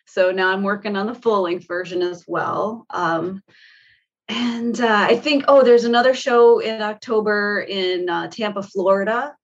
So 0.07 0.31
now 0.31 0.51
I'm 0.53 0.63
working 0.63 0.97
on 0.97 1.07
the 1.07 1.15
full 1.15 1.43
length 1.43 1.67
version 1.67 2.03
as 2.03 2.25
well. 2.27 2.87
Um, 2.91 3.43
and 4.29 4.81
uh, 4.81 5.07
I 5.11 5.17
think, 5.17 5.45
oh, 5.49 5.63
there's 5.63 5.85
another 5.85 6.15
show 6.15 6.61
in 6.61 6.81
October 6.81 7.61
in 7.69 8.09
uh, 8.09 8.29
Tampa, 8.29 8.63
Florida 8.63 9.35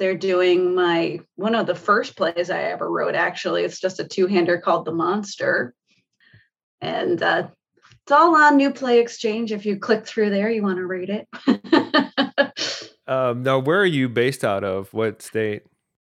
they're 0.00 0.16
doing 0.16 0.74
my 0.74 1.20
one 1.36 1.54
of 1.54 1.66
the 1.66 1.74
first 1.74 2.16
plays 2.16 2.50
I 2.50 2.62
ever 2.62 2.90
wrote. 2.90 3.14
Actually, 3.14 3.62
it's 3.62 3.78
just 3.78 4.00
a 4.00 4.08
two-hander 4.08 4.58
called 4.58 4.86
The 4.86 4.92
Monster, 4.92 5.74
and 6.80 7.22
uh, 7.22 7.48
it's 7.76 8.10
all 8.10 8.34
on 8.34 8.56
New 8.56 8.72
Play 8.72 8.98
Exchange. 8.98 9.52
If 9.52 9.66
you 9.66 9.78
click 9.78 10.06
through 10.06 10.30
there, 10.30 10.50
you 10.50 10.62
want 10.62 10.78
to 10.78 10.86
read 10.86 11.10
it. 11.10 11.28
um, 13.06 13.42
now, 13.42 13.58
where 13.58 13.78
are 13.78 13.86
you 13.86 14.08
based 14.08 14.42
out 14.42 14.64
of? 14.64 14.92
What 14.94 15.20
state? 15.20 15.64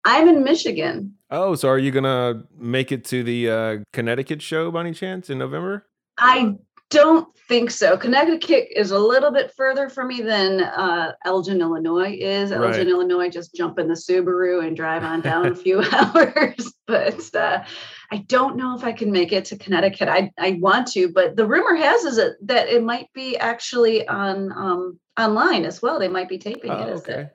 I'm 0.04 0.28
in 0.28 0.44
Michigan. 0.44 1.16
Oh, 1.28 1.56
so 1.56 1.68
are 1.68 1.78
you 1.78 1.90
gonna 1.90 2.44
make 2.56 2.92
it 2.92 3.04
to 3.06 3.24
the 3.24 3.50
uh, 3.50 3.78
Connecticut 3.92 4.40
show 4.40 4.70
by 4.70 4.80
any 4.80 4.94
chance 4.94 5.28
in 5.28 5.38
November? 5.38 5.86
I 6.16 6.54
don't 6.90 7.34
think 7.48 7.70
so. 7.70 7.96
Connecticut 7.96 8.68
is 8.74 8.90
a 8.90 8.98
little 8.98 9.30
bit 9.30 9.52
further 9.56 9.88
for 9.88 10.04
me 10.04 10.22
than 10.22 10.60
uh, 10.60 11.12
Elgin, 11.24 11.60
Illinois 11.60 12.16
is. 12.20 12.50
Right. 12.50 12.60
Elgin, 12.60 12.88
Illinois, 12.88 13.28
just 13.30 13.54
jump 13.54 13.78
in 13.78 13.88
the 13.88 13.94
Subaru 13.94 14.66
and 14.66 14.76
drive 14.76 15.02
on 15.04 15.20
down 15.20 15.46
a 15.46 15.54
few 15.54 15.82
hours. 15.92 16.72
But 16.90 17.36
uh, 17.36 17.62
I 18.10 18.16
don't 18.26 18.56
know 18.56 18.74
if 18.76 18.82
I 18.82 18.90
can 18.90 19.12
make 19.12 19.30
it 19.32 19.44
to 19.46 19.56
Connecticut. 19.56 20.08
I, 20.08 20.32
I 20.36 20.58
want 20.60 20.88
to, 20.88 21.08
but 21.08 21.36
the 21.36 21.46
rumor 21.46 21.76
has 21.76 22.02
is 22.02 22.18
it, 22.18 22.32
that 22.48 22.68
it 22.68 22.82
might 22.82 23.06
be 23.12 23.36
actually 23.36 24.08
on 24.08 24.50
um, 24.50 24.98
online 25.16 25.64
as 25.66 25.80
well. 25.80 26.00
They 26.00 26.08
might 26.08 26.28
be 26.28 26.38
taping 26.38 26.72
Oh, 26.72 26.88
it. 26.88 26.92
Okay. 26.96 27.12
a, 27.12 27.30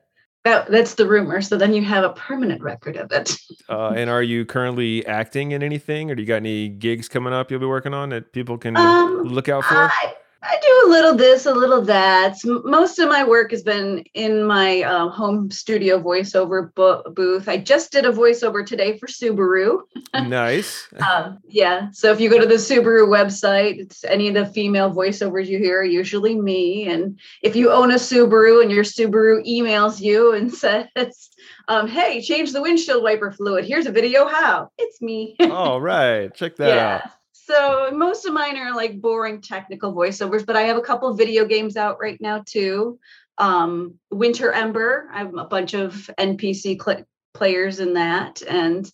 that, 0.45 0.71
that's 0.71 0.95
the 0.95 1.05
rumor. 1.05 1.41
So 1.41 1.57
then 1.57 1.73
you 1.73 1.83
have 1.83 2.03
a 2.05 2.11
permanent 2.13 2.61
record 2.61 2.95
of 2.95 3.11
it. 3.11 3.37
Uh, 3.67 3.89
and 3.95 4.11
are 4.11 4.21
you 4.21 4.45
currently 4.45 5.03
acting 5.07 5.51
in 5.51 5.63
anything, 5.63 6.11
or 6.11 6.15
do 6.15 6.21
you 6.21 6.27
got 6.27 6.35
any 6.35 6.69
gigs 6.69 7.09
coming 7.09 7.33
up 7.33 7.49
you'll 7.49 7.59
be 7.59 7.65
working 7.65 7.95
on 7.95 8.09
that 8.09 8.31
people 8.31 8.59
can 8.59 8.77
Um, 8.77 9.23
look 9.23 9.49
out 9.49 9.63
for? 9.65 9.73
I, 9.73 10.13
I 10.47 10.59
do 10.61 10.87
a 10.87 10.89
little 10.91 11.15
this, 11.15 11.45
a 11.47 11.53
little 11.53 11.81
that. 11.83 12.37
Most 12.43 12.99
of 12.99 13.09
my 13.09 13.23
work 13.23 13.49
has 13.49 13.63
been 13.63 14.03
in 14.13 14.43
my 14.43 14.83
uh, 14.83 15.09
home 15.09 15.49
studio 15.49 15.99
voiceover 15.99 16.73
bo- 16.75 17.01
booth. 17.15 17.49
I 17.49 17.57
just 17.57 17.91
did 17.91 18.05
a 18.05 18.11
voiceover 18.11 18.63
today 18.63 18.97
for 18.99 19.07
Subaru. 19.07 19.81
nice. 20.13 20.87
Um, 20.99 21.39
yeah. 21.47 21.89
So 21.93 22.11
if 22.11 22.19
you 22.19 22.29
go 22.29 22.39
to 22.39 22.45
the 22.45 22.55
Subaru 22.55 23.07
website, 23.07 23.79
it's 23.79 24.03
any 24.03 24.27
of 24.27 24.35
the 24.35 24.45
female 24.45 24.93
voiceovers 24.93 25.47
you 25.47 25.57
hear 25.57 25.79
are 25.79 25.83
usually 25.83 26.39
me. 26.39 26.87
And 26.89 27.19
if 27.41 27.55
you 27.55 27.71
own 27.71 27.89
a 27.89 27.95
Subaru 27.95 28.61
and 28.61 28.71
your 28.71 28.83
Subaru 28.83 29.43
emails 29.47 29.99
you 29.99 30.33
and 30.33 30.53
says, 30.53 31.29
um, 31.67 31.87
"Hey, 31.87 32.21
change 32.21 32.53
the 32.53 32.61
windshield 32.61 33.01
wiper 33.01 33.31
fluid. 33.31 33.65
Here's 33.65 33.87
a 33.87 33.91
video 33.91 34.27
how." 34.27 34.69
It's 34.77 35.01
me. 35.01 35.35
All 35.39 35.81
right, 35.81 36.31
check 36.35 36.57
that 36.57 36.77
out. 37.05 37.11
So 37.45 37.91
most 37.93 38.25
of 38.25 38.33
mine 38.33 38.57
are 38.57 38.75
like 38.75 38.99
boring 38.99 39.39
technical 39.39 39.93
voiceovers, 39.93 40.43
but 40.43 40.55
I 40.55 40.63
have 40.63 40.77
a 40.77 40.81
couple 40.81 41.13
video 41.13 41.45
games 41.45 41.77
out 41.77 41.99
right 42.01 42.19
now 42.19 42.41
too. 42.43 42.97
Um, 43.37 43.95
Winter 44.09 44.51
Ember. 44.51 45.07
I 45.13 45.19
have 45.19 45.35
a 45.35 45.45
bunch 45.45 45.75
of 45.75 46.09
NPC 46.17 46.81
cl- 46.81 47.05
players 47.35 47.79
in 47.79 47.93
that, 47.93 48.41
and 48.41 48.91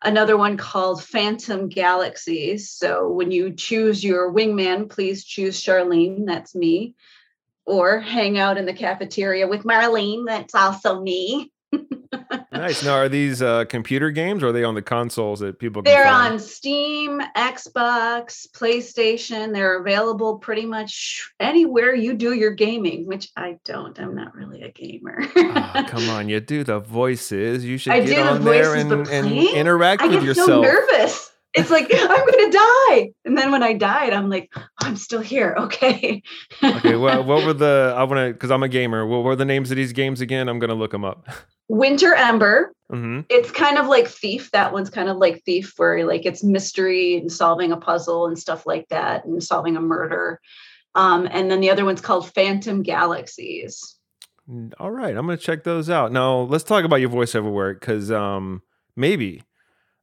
another 0.00 0.36
one 0.36 0.56
called 0.56 1.02
Phantom 1.02 1.68
Galaxies. 1.68 2.70
So 2.70 3.08
when 3.08 3.32
you 3.32 3.52
choose 3.52 4.04
your 4.04 4.32
wingman, 4.32 4.88
please 4.88 5.24
choose 5.24 5.60
Charlene. 5.60 6.24
That's 6.24 6.54
me. 6.54 6.94
Or 7.66 7.98
hang 7.98 8.38
out 8.38 8.58
in 8.58 8.64
the 8.64 8.74
cafeteria 8.74 9.48
with 9.48 9.64
Marlene. 9.64 10.24
That's 10.24 10.54
also 10.54 11.00
me. 11.00 11.50
Nice. 12.50 12.82
Now, 12.82 12.94
are 12.94 13.08
these 13.08 13.40
uh, 13.40 13.66
computer 13.66 14.10
games, 14.10 14.42
or 14.42 14.48
are 14.48 14.52
they 14.52 14.64
on 14.64 14.74
the 14.74 14.82
consoles 14.82 15.40
that 15.40 15.58
people? 15.60 15.80
Can 15.82 15.92
They're 15.94 16.04
find? 16.04 16.32
on 16.34 16.38
Steam, 16.40 17.20
Xbox, 17.36 18.50
PlayStation. 18.50 19.52
They're 19.52 19.78
available 19.78 20.38
pretty 20.38 20.66
much 20.66 21.30
anywhere 21.38 21.94
you 21.94 22.14
do 22.14 22.32
your 22.32 22.50
gaming, 22.50 23.06
which 23.06 23.30
I 23.36 23.58
don't. 23.64 23.98
I'm 24.00 24.14
not 24.14 24.34
really 24.34 24.62
a 24.62 24.70
gamer. 24.72 25.18
Oh, 25.36 25.84
come 25.88 26.08
on, 26.10 26.28
you 26.28 26.40
do 26.40 26.64
the 26.64 26.80
voices. 26.80 27.64
You 27.64 27.78
should 27.78 27.92
I 27.92 28.00
get 28.00 28.06
do 28.08 28.14
the 28.16 28.22
on 28.30 28.44
there 28.44 28.74
and, 28.74 28.92
and 29.08 29.32
interact 29.32 30.02
I 30.02 30.06
with 30.06 30.14
get 30.16 30.24
yourself. 30.24 30.48
so 30.48 30.60
nervous. 30.62 31.27
It's 31.58 31.70
like 31.70 31.88
I'm 31.92 32.08
gonna 32.08 32.50
die, 32.52 33.10
and 33.24 33.36
then 33.36 33.52
when 33.52 33.62
I 33.62 33.72
died, 33.72 34.12
I'm 34.12 34.28
like, 34.28 34.52
I'm 34.80 34.96
still 34.96 35.20
here. 35.20 35.54
Okay. 35.58 36.22
okay, 36.62 36.96
well, 36.96 37.24
what 37.24 37.44
were 37.44 37.52
the? 37.52 37.94
I 37.96 38.02
want 38.04 38.18
to 38.18 38.32
because 38.32 38.50
I'm 38.50 38.62
a 38.62 38.68
gamer. 38.68 39.06
What 39.06 39.24
were 39.24 39.36
the 39.36 39.44
names 39.44 39.70
of 39.70 39.76
these 39.76 39.92
games 39.92 40.20
again? 40.20 40.48
I'm 40.48 40.58
gonna 40.58 40.74
look 40.74 40.92
them 40.92 41.04
up. 41.04 41.28
Winter 41.68 42.14
Ember. 42.14 42.72
hmm 42.90 43.20
It's 43.28 43.50
kind 43.50 43.76
of 43.78 43.86
like 43.86 44.08
Thief. 44.08 44.50
That 44.52 44.72
one's 44.72 44.90
kind 44.90 45.08
of 45.08 45.18
like 45.18 45.42
Thief, 45.44 45.74
where 45.76 46.04
like 46.06 46.24
it's 46.24 46.42
mystery 46.42 47.16
and 47.16 47.30
solving 47.30 47.72
a 47.72 47.76
puzzle 47.76 48.26
and 48.26 48.38
stuff 48.38 48.66
like 48.66 48.88
that, 48.88 49.24
and 49.24 49.42
solving 49.42 49.76
a 49.76 49.80
murder. 49.80 50.40
Um, 50.94 51.28
and 51.30 51.50
then 51.50 51.60
the 51.60 51.70
other 51.70 51.84
one's 51.84 52.00
called 52.00 52.32
Phantom 52.34 52.82
Galaxies. 52.82 53.96
All 54.80 54.90
right, 54.90 55.14
I'm 55.14 55.26
gonna 55.26 55.36
check 55.36 55.64
those 55.64 55.90
out. 55.90 56.10
Now, 56.10 56.40
let's 56.40 56.64
talk 56.64 56.84
about 56.84 56.96
your 56.96 57.10
voiceover 57.10 57.52
work 57.52 57.80
because 57.80 58.10
um, 58.10 58.62
maybe 58.96 59.42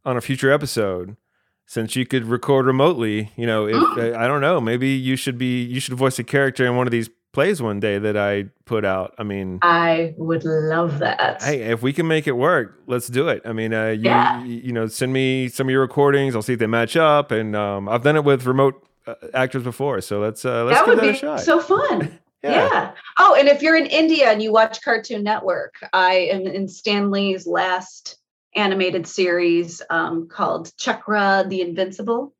on 0.06 0.18
a 0.18 0.22
future 0.22 0.52
episode, 0.52 1.18
since 1.66 1.96
you 1.96 2.06
could 2.06 2.26
record 2.26 2.66
remotely, 2.66 3.32
you 3.36 3.46
know, 3.46 3.68
if 3.68 3.76
Mm. 3.96 4.16
I 4.16 4.28
don't 4.28 4.42
know, 4.42 4.60
maybe 4.62 4.90
you 4.90 5.16
should 5.16 5.38
be 5.38 5.64
you 5.64 5.80
should 5.80 5.94
voice 5.96 6.20
a 6.20 6.24
character 6.24 6.66
in 6.66 6.76
one 6.76 6.88
of 6.88 6.92
these 6.92 7.10
plays 7.34 7.62
one 7.62 7.80
day 7.82 7.98
that 8.00 8.16
I 8.16 8.46
put 8.66 8.86
out. 8.86 9.14
I 9.18 9.24
mean, 9.24 9.60
I 9.62 10.14
would 10.18 10.46
love 10.46 11.00
that. 11.00 11.42
hey, 11.44 11.64
if 11.64 11.82
we 11.82 11.92
can 11.92 12.08
make 12.08 12.28
it 12.28 12.32
work, 12.34 12.80
let's 12.88 13.08
do 13.08 13.28
it. 13.28 13.42
I 13.46 13.52
mean, 13.52 13.74
uh, 13.74 13.88
you 13.90 14.04
Yeah. 14.04 14.44
you 14.46 14.72
know, 14.72 14.88
send 14.88 15.12
me 15.12 15.50
some 15.50 15.68
of 15.68 15.72
your 15.72 15.82
recordings. 15.82 16.34
I'll 16.36 16.42
see 16.42 16.54
if 16.54 16.60
they 16.60 16.68
match 16.68 16.96
up, 16.96 17.32
and 17.32 17.54
um, 17.56 17.90
I've 17.90 18.04
done 18.04 18.16
it 18.16 18.24
with 18.24 18.46
remote 18.46 18.82
uh, 19.06 19.16
actors 19.34 19.64
before, 19.64 20.00
so 20.02 20.20
let's 20.22 20.46
uh, 20.46 20.64
let's 20.64 20.80
that 20.80 20.86
give 20.86 20.96
would 20.96 21.04
that 21.04 21.12
be 21.12 21.18
a 21.18 21.20
shot. 21.20 21.40
so 21.42 21.60
fun. 21.60 22.20
yeah. 22.44 22.92
Oh, 23.20 23.36
and 23.38 23.48
if 23.50 23.62
you're 23.62 23.76
in 23.76 23.86
India 23.88 24.32
and 24.32 24.42
you 24.42 24.52
watch 24.54 24.82
Cartoon 24.82 25.24
Network, 25.24 25.76
I 25.94 26.14
am 26.32 26.48
in 26.48 26.68
Stan 26.70 27.12
Lee's 27.12 27.46
last 27.48 28.18
animated 28.56 29.08
series 29.08 29.82
um, 29.90 30.28
called 30.28 30.76
Chakra 30.78 31.46
the 31.48 31.62
Invincible. 31.62 32.34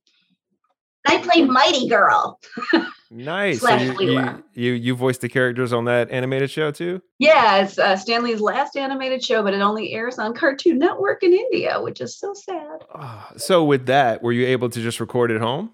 I 1.08 1.20
play 1.20 1.44
Mighty 1.44 1.88
Girl. 1.88 2.40
Nice. 3.12 3.62
You, 3.62 4.02
you 4.02 4.44
you 4.54 4.72
you 4.74 4.96
voiced 4.96 5.22
the 5.22 5.30
characters 5.30 5.72
on 5.72 5.86
that 5.86 6.10
animated 6.12 6.50
show 6.50 6.72
too. 6.72 7.02
Yeah, 7.20 7.58
it's 7.58 7.78
uh, 7.78 7.96
Stan 7.96 8.24
Lee's 8.24 8.42
last 8.42 8.76
animated 8.76 9.24
show, 9.24 9.44
but 9.44 9.54
it 9.54 9.62
only 9.62 9.94
airs 9.94 10.20
on 10.20 10.34
Cartoon 10.34 10.80
Network 10.80 11.24
in 11.24 11.32
India, 11.32 11.80
which 11.82 12.02
is 12.02 12.18
so 12.18 12.34
sad. 12.34 12.80
Ah, 12.94 13.32
so 13.38 13.64
with 13.64 13.86
that, 13.86 14.22
were 14.22 14.32
you 14.32 14.46
able 14.48 14.70
to 14.70 14.82
just 14.82 15.00
record 15.00 15.32
at 15.32 15.40
home? 15.40 15.72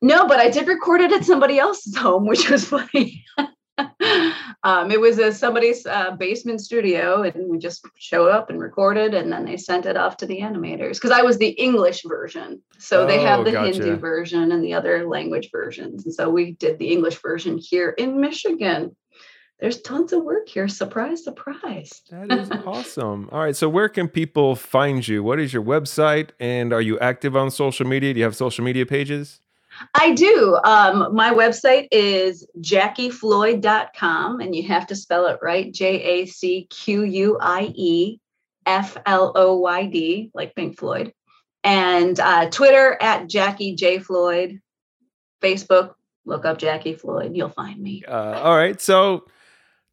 No, 0.00 0.26
but 0.26 0.38
I 0.38 0.48
did 0.48 0.68
record 0.68 1.00
it 1.00 1.12
at 1.12 1.24
somebody 1.24 1.58
else's 1.58 1.96
home, 1.96 2.26
which 2.26 2.48
was 2.48 2.64
funny. 2.64 3.24
um, 3.78 4.90
it 4.90 5.00
was 5.00 5.18
a 5.18 5.32
somebody's 5.32 5.84
uh, 5.86 6.12
basement 6.12 6.60
studio, 6.60 7.22
and 7.22 7.50
we 7.50 7.58
just 7.58 7.86
showed 7.98 8.30
up 8.30 8.50
and 8.50 8.60
recorded, 8.60 9.14
and 9.14 9.32
then 9.32 9.44
they 9.44 9.56
sent 9.56 9.86
it 9.86 9.96
off 9.96 10.16
to 10.18 10.26
the 10.26 10.40
animators 10.40 10.94
because 10.94 11.10
I 11.10 11.22
was 11.22 11.38
the 11.38 11.48
English 11.48 12.02
version, 12.06 12.62
so 12.78 13.06
they 13.06 13.18
Oh, 13.18 13.26
have 13.26 13.44
the 13.44 13.52
gotcha. 13.52 13.72
Hindu 13.72 13.96
version 13.96 14.52
and 14.52 14.62
the 14.64 14.74
other 14.74 15.08
language 15.08 15.50
versions, 15.50 16.04
and 16.04 16.14
so 16.14 16.30
we 16.30 16.52
did 16.52 16.78
the 16.78 16.88
English 16.88 17.20
version 17.20 17.58
here 17.58 17.90
in 17.90 18.20
Michigan. 18.20 18.94
There's 19.60 19.80
tons 19.80 20.12
of 20.12 20.24
work 20.24 20.48
here. 20.48 20.66
Surprise, 20.68 21.22
surprise. 21.24 22.02
That 22.10 22.30
is 22.32 22.50
awesome. 22.66 23.28
All 23.30 23.38
right. 23.38 23.54
So 23.56 23.68
where 23.68 23.88
can 23.88 24.08
people 24.08 24.56
find 24.56 25.06
you? 25.06 25.22
What 25.22 25.38
is 25.38 25.52
your 25.54 25.62
website? 25.62 26.30
And 26.40 26.72
are 26.72 26.82
you 26.82 26.98
active 26.98 27.36
on 27.36 27.50
social 27.52 27.86
media? 27.86 28.12
Do 28.12 28.18
you 28.18 28.24
have 28.24 28.36
social 28.36 28.64
media 28.64 28.84
pages? 28.84 29.40
I 29.94 30.12
do. 30.12 30.58
Um, 30.64 31.14
my 31.14 31.32
website 31.32 31.88
is 31.90 32.46
jacquiefloyd.com, 32.60 34.40
and 34.40 34.54
you 34.54 34.62
have 34.64 34.86
to 34.88 34.96
spell 34.96 35.26
it 35.26 35.38
right 35.42 35.72
J 35.72 36.02
A 36.02 36.26
C 36.26 36.66
Q 36.70 37.02
U 37.04 37.38
I 37.40 37.72
E 37.74 38.18
F 38.66 38.96
L 39.06 39.32
O 39.34 39.58
Y 39.58 39.86
D, 39.86 40.30
like 40.34 40.54
Pink 40.54 40.78
Floyd. 40.78 41.12
And 41.62 42.20
uh, 42.20 42.50
Twitter 42.50 42.98
at 43.00 43.28
Jackie 43.28 43.74
J. 43.74 43.98
Floyd. 43.98 44.60
Facebook, 45.42 45.94
look 46.24 46.44
up 46.44 46.58
Jackie 46.58 46.94
Floyd. 46.94 47.32
You'll 47.34 47.48
find 47.48 47.80
me. 47.80 48.02
Uh, 48.06 48.40
all 48.40 48.56
right. 48.56 48.80
So 48.80 49.26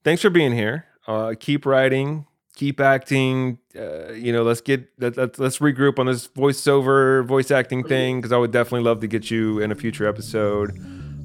thanks 0.03 0.21
for 0.21 0.29
being 0.29 0.53
here. 0.53 0.85
Uh, 1.07 1.33
keep 1.39 1.65
writing, 1.65 2.25
keep 2.61 2.79
acting. 2.79 3.57
Uh, 3.75 4.11
you 4.11 4.31
know, 4.31 4.43
let's 4.43 4.61
get 4.61 4.87
let, 4.99 5.17
let, 5.17 5.39
let's 5.39 5.57
regroup 5.57 5.97
on 5.97 6.05
this 6.05 6.27
voiceover, 6.27 7.25
voice 7.25 7.49
acting 7.49 7.83
thing 7.83 8.19
because 8.19 8.31
I 8.31 8.37
would 8.37 8.51
definitely 8.51 8.83
love 8.83 8.99
to 8.99 9.07
get 9.07 9.31
you 9.31 9.59
in 9.59 9.71
a 9.71 9.75
future 9.75 10.07
episode. 10.07 10.77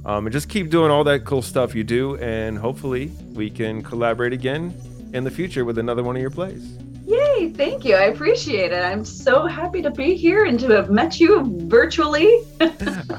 Um, 0.07 0.27
and 0.27 0.33
just 0.33 0.49
keep 0.49 0.71
doing 0.71 0.91
all 0.91 1.05
that 1.05 1.27
cool 1.27 1.43
stuff 1.43 1.75
you 1.75 1.85
do, 1.85 2.17
and 2.19 2.57
hopefully 2.57 3.11
we 3.35 3.51
can 3.51 3.83
collaborate 3.83 4.33
again 4.33 4.73
in 5.13 5.25
the 5.25 5.31
future 5.31 5.67
with 5.67 5.77
another 5.77 6.03
one 6.03 6.17
of 6.17 6.23
your 6.23 6.31
plays. 6.31 6.79
Yay, 7.05 7.51
thank 7.51 7.85
you. 7.85 7.97
I 7.97 8.05
appreciate 8.05 8.73
it. 8.73 8.83
I'm 8.83 9.05
so 9.05 9.47
happy 9.47 9.83
to 9.83 9.91
be 9.91 10.15
here 10.15 10.47
and 10.47 10.59
to 10.61 10.69
have 10.71 10.91
met 10.91 11.21
you 11.21 11.43
virtually. 11.67 12.47
all 12.63 12.69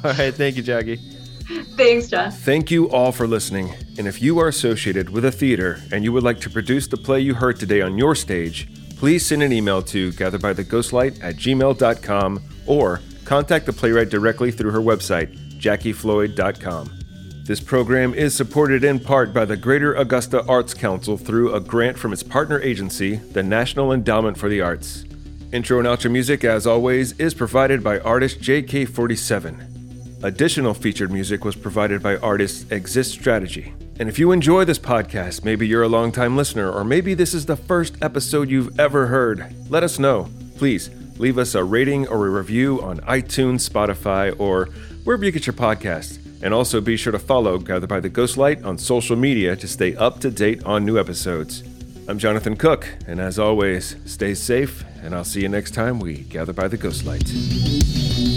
right. 0.03 0.33
Thank 0.33 0.55
you, 0.55 0.63
Jackie. 0.63 0.99
Thanks, 1.47 2.09
John. 2.09 2.31
Thank 2.31 2.71
you 2.71 2.89
all 2.89 3.11
for 3.11 3.25
listening. 3.25 3.73
And 3.97 4.07
if 4.07 4.21
you 4.21 4.37
are 4.39 4.47
associated 4.47 5.09
with 5.09 5.23
a 5.23 5.31
theater 5.31 5.79
and 5.91 6.03
you 6.03 6.11
would 6.11 6.23
like 6.23 6.41
to 6.41 6.49
produce 6.49 6.87
the 6.87 6.97
play 6.97 7.21
you 7.21 7.35
heard 7.35 7.59
today 7.59 7.81
on 7.81 7.97
your 7.97 8.15
stage, 8.15 8.67
please 8.97 9.25
send 9.25 9.43
an 9.43 9.53
email 9.53 9.81
to 9.83 10.11
gatheredbytheghostlight 10.11 11.23
at 11.23 11.35
gmail.com 11.35 12.41
or 12.65 13.01
contact 13.23 13.65
the 13.65 13.73
playwright 13.73 14.09
directly 14.09 14.51
through 14.51 14.71
her 14.71 14.81
website, 14.81 15.37
jacquiefloyd.com. 15.59 16.93
This 17.43 17.61
program 17.61 18.13
is 18.13 18.35
supported 18.35 18.83
in 18.83 18.99
part 18.99 19.33
by 19.33 19.45
the 19.45 19.55
Greater 19.55 19.95
Augusta 19.95 20.45
Arts 20.47 20.73
Council 20.73 21.15
through 21.15 21.53
a 21.53 21.61
grant 21.61 21.97
from 21.97 22.11
its 22.11 22.23
partner 22.23 22.59
agency, 22.59 23.15
the 23.15 23.43
National 23.43 23.93
Endowment 23.93 24.37
for 24.37 24.49
the 24.49 24.59
Arts. 24.59 25.05
Intro 25.53 25.79
and 25.79 25.87
outro 25.87 26.11
music, 26.11 26.43
as 26.43 26.67
always, 26.67 27.13
is 27.13 27.33
provided 27.33 27.81
by 27.81 27.99
artist 27.99 28.41
JK47. 28.41 29.76
Additional 30.23 30.73
featured 30.73 31.11
music 31.11 31.45
was 31.45 31.55
provided 31.55 32.01
by 32.01 32.17
artist 32.17 32.71
Exist 32.71 33.11
Strategy. 33.11 33.73
And 33.99 34.09
if 34.09 34.17
you 34.17 34.31
enjoy 34.31 34.65
this 34.65 34.79
podcast, 34.79 35.45
maybe 35.45 35.67
you're 35.67 35.83
a 35.83 35.87
longtime 35.87 36.35
listener, 36.35 36.71
or 36.71 36.83
maybe 36.83 37.13
this 37.13 37.35
is 37.35 37.45
the 37.45 37.55
first 37.55 37.95
episode 38.01 38.49
you've 38.49 38.79
ever 38.79 39.05
heard, 39.07 39.53
let 39.69 39.83
us 39.83 39.99
know. 39.99 40.27
Please 40.57 40.89
leave 41.19 41.37
us 41.37 41.53
a 41.53 41.63
rating 41.63 42.07
or 42.07 42.25
a 42.25 42.31
review 42.31 42.81
on 42.81 42.97
iTunes, 43.01 43.69
Spotify, 43.69 44.37
or 44.39 44.69
wherever 45.03 45.23
you 45.23 45.31
get 45.31 45.45
your 45.45 45.53
podcasts. 45.53 46.17
And 46.41 46.51
also 46.51 46.81
be 46.81 46.97
sure 46.97 47.11
to 47.11 47.19
follow 47.19 47.59
Gathered 47.59 47.89
by 47.89 47.99
the 47.99 48.09
Ghostlight 48.09 48.65
on 48.65 48.79
social 48.79 49.15
media 49.15 49.55
to 49.55 49.67
stay 49.67 49.95
up 49.95 50.19
to 50.21 50.31
date 50.31 50.63
on 50.63 50.83
new 50.83 50.99
episodes. 50.99 51.63
I'm 52.07 52.17
Jonathan 52.17 52.55
Cook, 52.55 52.87
and 53.05 53.19
as 53.19 53.37
always, 53.37 53.95
stay 54.05 54.33
safe, 54.33 54.83
and 55.03 55.13
I'll 55.13 55.23
see 55.23 55.41
you 55.41 55.49
next 55.49 55.75
time 55.75 55.99
we 55.99 56.21
gather 56.21 56.53
by 56.53 56.67
the 56.67 56.77
Ghostlight. 56.77 58.36